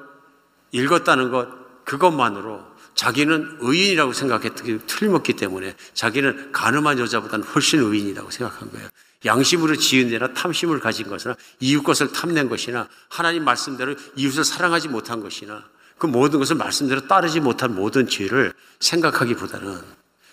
[0.72, 2.64] 읽었다는 것 그것만으로
[2.97, 8.88] 자기는 의인이라고 생각했기 틀림없기 때문에 자기는 가늠한 여자보다는 훨씬 의인이라고 생각한 거예요.
[9.24, 15.20] 양심으로 지은 데나 탐심을 가진 것이나 이웃 것을 탐낸 것이나 하나님 말씀대로 이웃을 사랑하지 못한
[15.20, 15.64] 것이나
[15.99, 19.80] 그 모든 것을 말씀대로 따르지 못한 모든 죄를 생각하기보다는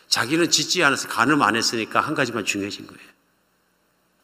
[0.08, 3.02] 자기는 짓지 않아서 가늠 안 했으니까 한 가지만 중요해진 거예요.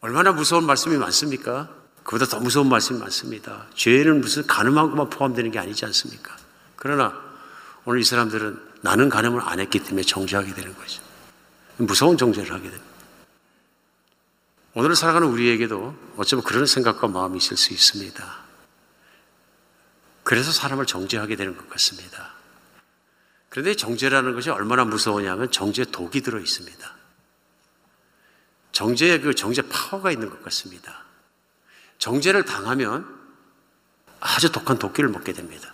[0.01, 1.69] 얼마나 무서운 말씀이 많습니까?
[2.03, 3.67] 그보다 더 무서운 말씀이 많습니다.
[3.75, 6.37] 죄는 무슨 가늠한 것만 포함되는 게 아니지 않습니까?
[6.77, 7.28] 그러나
[7.89, 11.01] 오늘 이 사람들은 나는 가늠을 안 했기 때문에 정죄하게 되는 거죠.
[11.77, 12.85] 무서운 정죄를 하게 됩니다.
[14.75, 18.37] 오늘을 살아가는 우리에게도 어쩌면 그런 생각과 마음이 있을 수 있습니다.
[20.21, 22.33] 그래서 사람을 정죄하게 되는 것 같습니다.
[23.49, 26.95] 그런데 정죄라는 것이 얼마나 무서우냐면 정죄 독이 들어 있습니다.
[28.71, 31.05] 정죄의 그 정죄 파워가 있는 것 같습니다.
[31.97, 33.07] 정죄를 당하면
[34.19, 35.73] 아주 독한 도끼를 먹게 됩니다.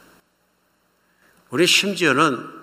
[1.50, 2.56] 우리 심지어는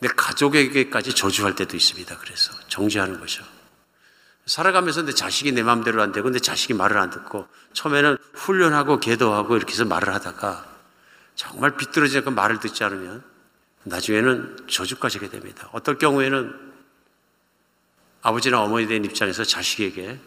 [0.00, 2.18] 내 가족에게까지 저주할 때도 있습니다.
[2.18, 3.44] 그래서 정죄하는 거죠.
[4.46, 9.56] 살아가면서 내 자식이 내 마음대로 안 되고 내 자식이 말을 안 듣고 처음에는 훈련하고 계도하고
[9.56, 10.66] 이렇게 해서 말을 하다가
[11.36, 13.22] 정말 비뚤어지니까 말을 듣지 않으면
[13.84, 15.68] 나중에는 저주까지 하게 됩니다.
[15.72, 16.72] 어떨 경우에는
[18.22, 20.18] 아버지나 어머니 된 입장에서 자식에게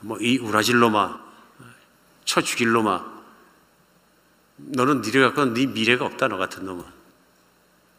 [0.00, 1.18] 뭐 이 우라질 놈아
[2.26, 3.13] 쳐 죽일 놈아
[4.56, 6.84] 너는 니를 갖고 네 미래가 없다 너 같은 놈은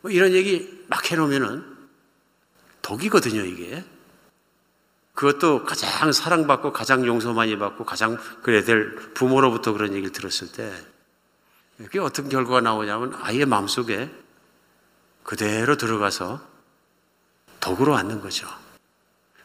[0.01, 1.75] 뭐 이런 얘기 막 해놓으면은
[2.81, 3.83] 독이거든요 이게
[5.13, 10.71] 그것도 가장 사랑받고 가장 용서 많이 받고 가장 그래야 될 부모로부터 그런 얘기를 들었을 때
[11.77, 14.09] 그게 어떤 결과가 나오냐면 아이의 마음속에
[15.23, 16.39] 그대로 들어가서
[17.59, 18.47] 독으로 앉는 거죠.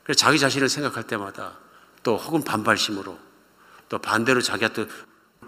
[0.03, 1.59] 그래서 자기 자신을 생각할 때마다
[2.03, 3.19] 또 혹은 반발심으로
[3.89, 4.87] 또 반대로 자기가 또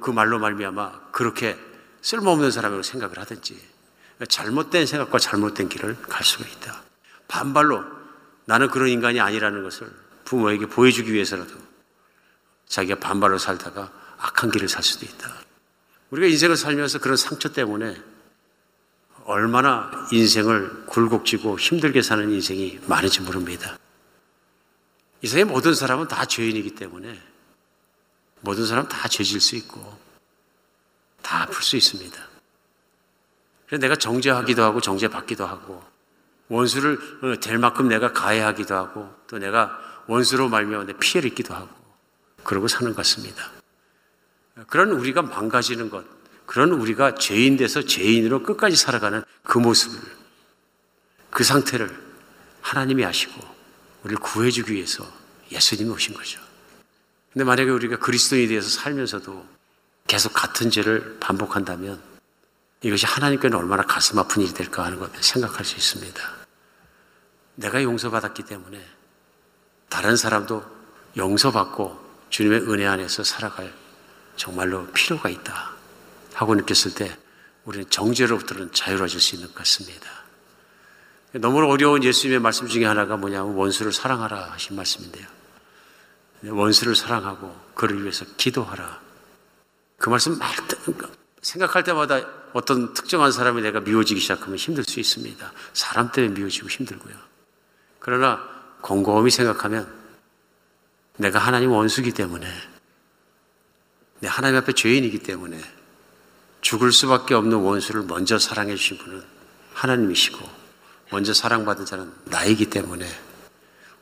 [0.03, 1.59] 그 말로 말미암아 그렇게
[2.03, 3.59] 쓸모없는 사람이라고 생각을 하든지
[4.29, 6.83] 잘못된 생각과 잘못된 길을 갈 수가 있다.
[7.29, 7.85] 반발로
[8.45, 9.91] 나는 그런 인간이 아니라는 것을
[10.25, 11.55] 부모에게 보여주기 위해서라도
[12.67, 15.33] 자기가 반발로 살다가 악한 길을 살 수도 있다.
[16.11, 18.01] 우리가 인생을 살면서 그런 상처 때문에
[19.25, 23.79] 얼마나 인생을 굴곡지고 힘들게 사는 인생이 많은지 모릅니다.
[25.23, 27.32] 이 세상의 모든 사람은 다 죄인이기 때문에
[28.43, 29.99] 모든 사람 다 죄질 수 있고
[31.23, 32.29] 다 아플 수 있습니다.
[33.67, 35.83] 그래서 내가 정죄하기도 하고 정죄받기도 하고
[36.49, 41.71] 원수를 될 만큼 내가 가해하기도 하고 또 내가 원수로 말미암아 내 피해를 입기도 하고
[42.45, 43.51] 그러고 사는 것 같습니다.
[44.67, 46.05] 그런 우리가 망가지는 것,
[46.45, 49.99] 그런 우리가 죄인 돼서 죄인으로 끝까지 살아가는 그 모습을
[51.31, 51.91] 그 상태를
[52.61, 53.41] 하나님이 아시고
[54.03, 55.11] 우리를 구해주기 위해서
[55.51, 56.52] 예수님이 오신 거죠.
[57.33, 59.47] 근데 만약에 우리가 그리스도인에 대해서 살면서도
[60.07, 62.01] 계속 같은 죄를 반복한다면
[62.83, 66.21] 이것이 하나님께는 얼마나 가슴 아픈 일이 될까 하는 것을 생각할 수 있습니다.
[67.55, 68.85] 내가 용서받았기 때문에
[69.89, 70.65] 다른 사람도
[71.17, 73.73] 용서받고 주님의 은혜 안에서 살아갈
[74.37, 75.73] 정말로 필요가 있다
[76.35, 77.17] 하고 느꼈을 때
[77.65, 80.11] 우리는 정죄로부터는 자유로워질 수 있는 것 같습니다.
[81.35, 85.42] 너무 어려운 예수님의 말씀 중에 하나가 뭐냐면 원수를 사랑하라 하신 말씀인데요.
[86.45, 89.01] 원수를 사랑하고 그를 위해서 기도하라.
[89.99, 90.51] 그 말씀 말
[91.41, 92.21] 생각할 때마다
[92.53, 95.53] 어떤 특정한 사람이 내가 미워지기 시작하면 힘들 수 있습니다.
[95.73, 97.15] 사람 때문에 미워지고 힘들고요.
[97.99, 98.41] 그러나
[98.81, 99.93] 곰곰이 생각하면
[101.17, 102.47] 내가 하나님 원수기 때문에
[104.21, 105.61] 내 하나님 앞에 죄인이기 때문에
[106.61, 109.23] 죽을 수밖에 없는 원수를 먼저 사랑해 주신 분은
[109.75, 110.49] 하나님이시고
[111.11, 113.07] 먼저 사랑받은 자는 나이기 때문에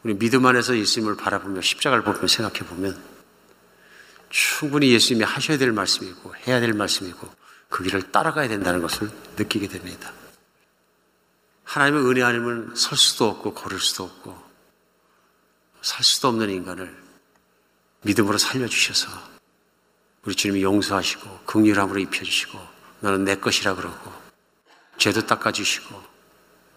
[0.02, 3.00] 우리 믿음 안에서 예수님을 바라보며 십자가를 보며 생각해 보면
[4.30, 7.28] 충분히 예수님이 하셔야 될 말씀이고 해야 될 말씀이고
[7.68, 10.12] 그 길을 따라가야 된다는 것을 느끼게 됩니다.
[11.64, 14.50] 하나님의 은혜 아니면 설 수도 없고 걸을 수도 없고
[15.82, 16.96] 살 수도 없는 인간을
[18.02, 19.08] 믿음으로 살려주셔서
[20.24, 22.58] 우리 주님이 용서하시고 극률함으로 입혀주시고
[23.00, 24.12] 너는 내 것이라 그러고
[24.98, 26.02] 죄도 닦아주시고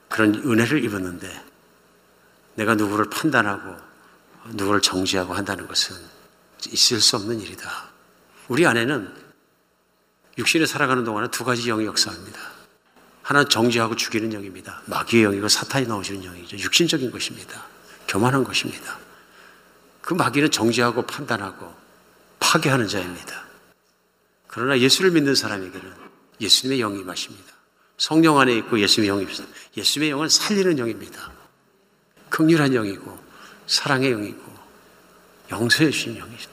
[0.10, 1.53] 그런 은혜를 입었는데
[2.56, 3.76] 내가 누구를 판단하고
[4.52, 5.96] 누구를 정지하고 한다는 것은
[6.72, 7.90] 있을 수 없는 일이다.
[8.48, 9.14] 우리 안에는
[10.38, 12.40] 육신에 살아가는 동안에 두 가지 영이 역사합니다.
[13.22, 14.82] 하나는 정지하고 죽이는 영입니다.
[14.88, 16.58] 마귀의 영이고 사탄이 나오시는 영이죠.
[16.58, 17.66] 육신적인 것입니다.
[18.08, 18.98] 교만한 것입니다.
[20.02, 21.74] 그 마귀는 정지하고 판단하고
[22.40, 23.46] 파괴하는 자입니다.
[24.48, 25.94] 그러나 예수를 믿는 사람에게는
[26.42, 27.54] 예수님의 영이 임하십니다.
[27.98, 29.58] 성령 안에 있고 예수님의 영이 있습니다.
[29.78, 31.32] 예수님의 영은 살리는 영입니다.
[32.34, 33.20] 극률한 영이고
[33.68, 34.42] 사랑의 영이고
[35.52, 36.50] 용서해 주신 영이죠.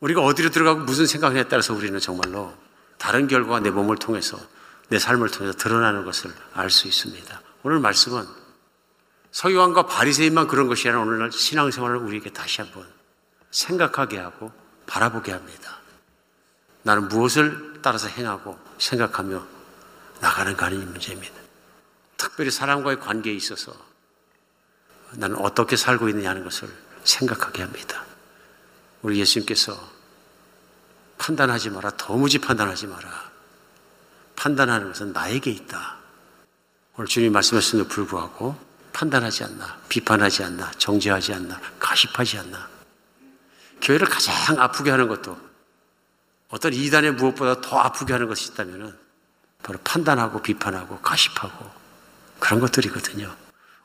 [0.00, 2.52] 우리가 어디로 들어가고 무슨 생각에 따라서 우리는 정말로
[2.98, 4.36] 다른 결과가 내 몸을 통해서
[4.88, 7.40] 내 삶을 통해서 드러나는 것을 알 수 있습니다.
[7.62, 8.26] 오늘 말씀은
[9.30, 12.84] 서기관과 바리새인만 그런 것이 아니라 오늘날 신앙생활을 우리에게 다시 한번
[13.52, 14.50] 생각하게 하고
[14.86, 15.78] 바라보게 합니다.
[16.82, 19.46] 나는 무엇을 따라서 행하고 생각하며
[20.18, 21.34] 나가는가 하는 문제입니다.
[22.16, 23.89] 특별히 사람과의 관계에 있어서
[25.12, 26.68] 나는 어떻게 살고 있느냐 하는 것을
[27.04, 28.04] 생각하게 합니다.
[29.02, 29.76] 우리 예수님께서
[31.18, 31.90] 판단하지 마라.
[31.90, 33.30] 도무지 판단하지 마라.
[34.36, 35.96] 판단하는 것은 나에게 있다.
[36.96, 38.58] 오늘 주님 말씀하셨음에도 불구하고
[38.92, 42.68] 판단하지 않나, 비판하지 않나, 정죄하지 않나, 가십하지 않나.
[43.82, 45.38] 교회를 가장 아프게 하는 것도
[46.48, 48.98] 어떤 이단의 무엇보다 더 아프게 하는 것이 있다면
[49.62, 51.70] 바로 판단하고 비판하고 가십하고
[52.38, 53.34] 그런 것들이거든요.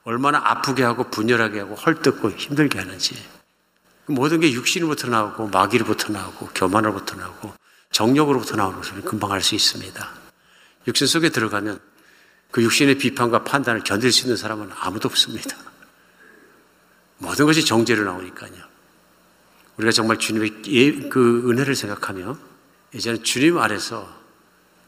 [0.05, 3.15] 얼마나 아프게 하고 분열하게 하고 헐뜯고 힘들게 하는지.
[4.05, 7.53] 모든 게 육신으로부터 나오고 마귀로부터 나오고 교만으로부터 나오고
[7.91, 10.09] 정력으로부터 나오는 것을 금방 알 수 있습니다.
[10.87, 11.79] 육신 속에 들어가면
[12.51, 15.57] 그 육신의 비판과 판단을 견딜 수 있는 사람은 아무도 없습니다.
[17.17, 18.53] 모든 것이 정죄로 나오니까요.
[19.77, 22.37] 우리가 정말 주님의 예, 그 은혜를 생각하며
[22.93, 24.07] 이제는 주님 아래서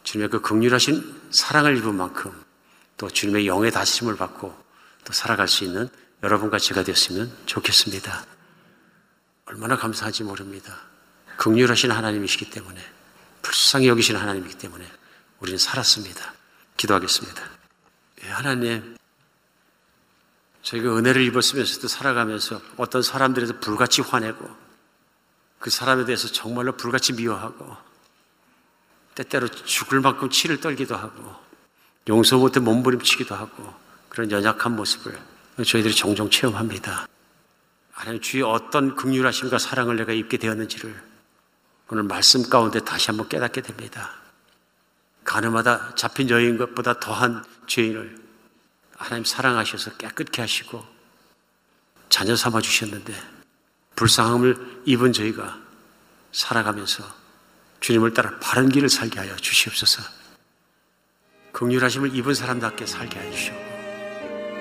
[0.04, 2.32] 주님의 그 극률하신 사랑을 입은 만큼
[2.98, 4.67] 또 주님의 영의 다스림을 받고
[5.08, 5.88] 또 살아갈 수 있는
[6.22, 8.26] 여러분과 제가 되었으면 좋겠습니다.
[9.46, 10.78] 얼마나 감사한지 모릅니다.
[11.38, 12.82] 극률하신 하나님이시기 때문에
[13.42, 14.86] 불쌍히 여기시는 하나님이기 때문에
[15.40, 16.34] 우리는 살았습니다.
[16.76, 17.42] 기도하겠습니다.
[18.26, 18.98] 예, 하나님,
[20.64, 24.46] 저희가 은혜를 입었으면서도 살아가면서 어떤 사람들에서 불같이 화내고
[25.60, 27.78] 그 사람에 대해서 정말로 불같이 미워하고
[29.16, 31.34] 때때로 죽을 만큼 치를 떨기도 하고
[32.10, 35.18] 용서 못해 몸부림치기도 하고 그런 연약한 모습을
[35.66, 37.08] 저희들이 종종 체험합니다.
[37.92, 40.96] 하나님 주의 어떤 극률하심과 사랑을 내가 입게 되었는지를
[41.90, 44.12] 오늘 말씀 가운데 다시 한번 깨닫게 됩니다.
[45.24, 48.18] 가늠하다 잡힌 여인 것보다 더한 죄인을
[48.96, 50.86] 하나님 사랑하셔서 깨끗게 하시고
[52.10, 53.14] 자녀 삼아 주셨는데
[53.96, 55.60] 불쌍함을 입은 저희가
[56.32, 57.04] 살아가면서
[57.80, 60.04] 주님을 따라 바른 길을 살게 하여 주시옵소서.
[61.52, 63.67] 극률하심을 입은 사람답게 살게 주시옵고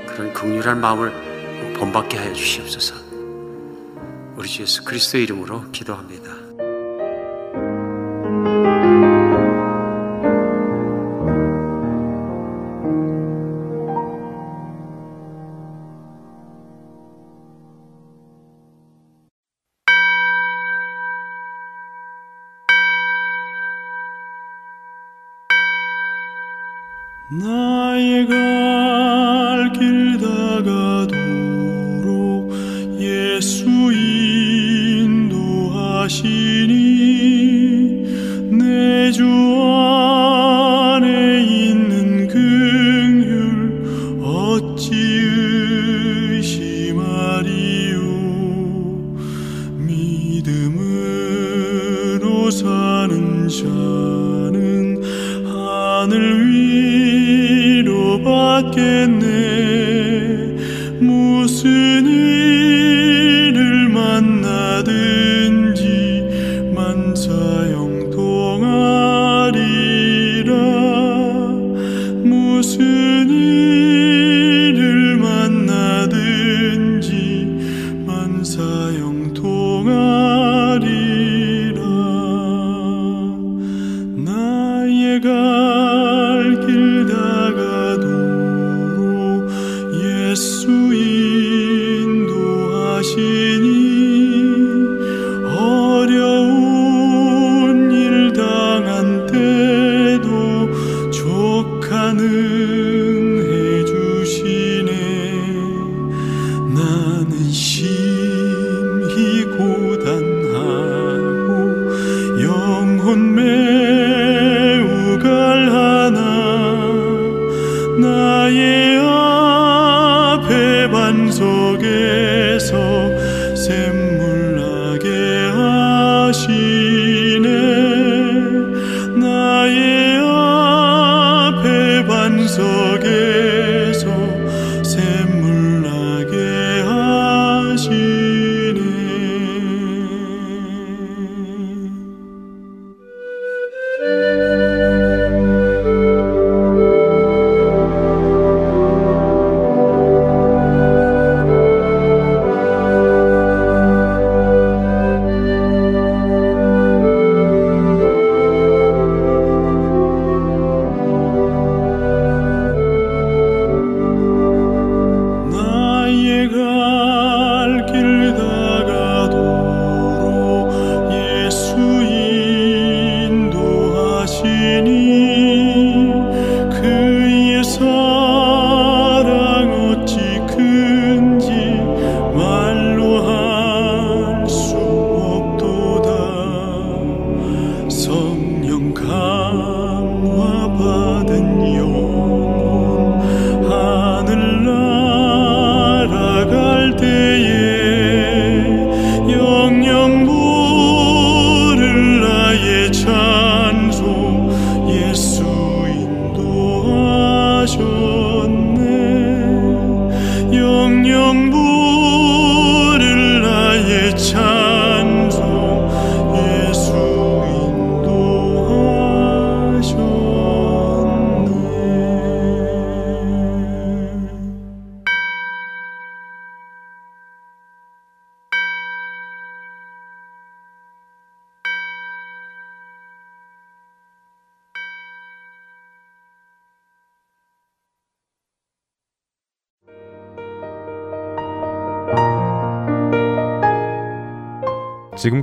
[0.06, 2.94] 그런 극률한 마음을 본받게 하여 주시옵소서.
[4.36, 6.25] 우리 주 예수 그리스도의 이름으로 기도합니다.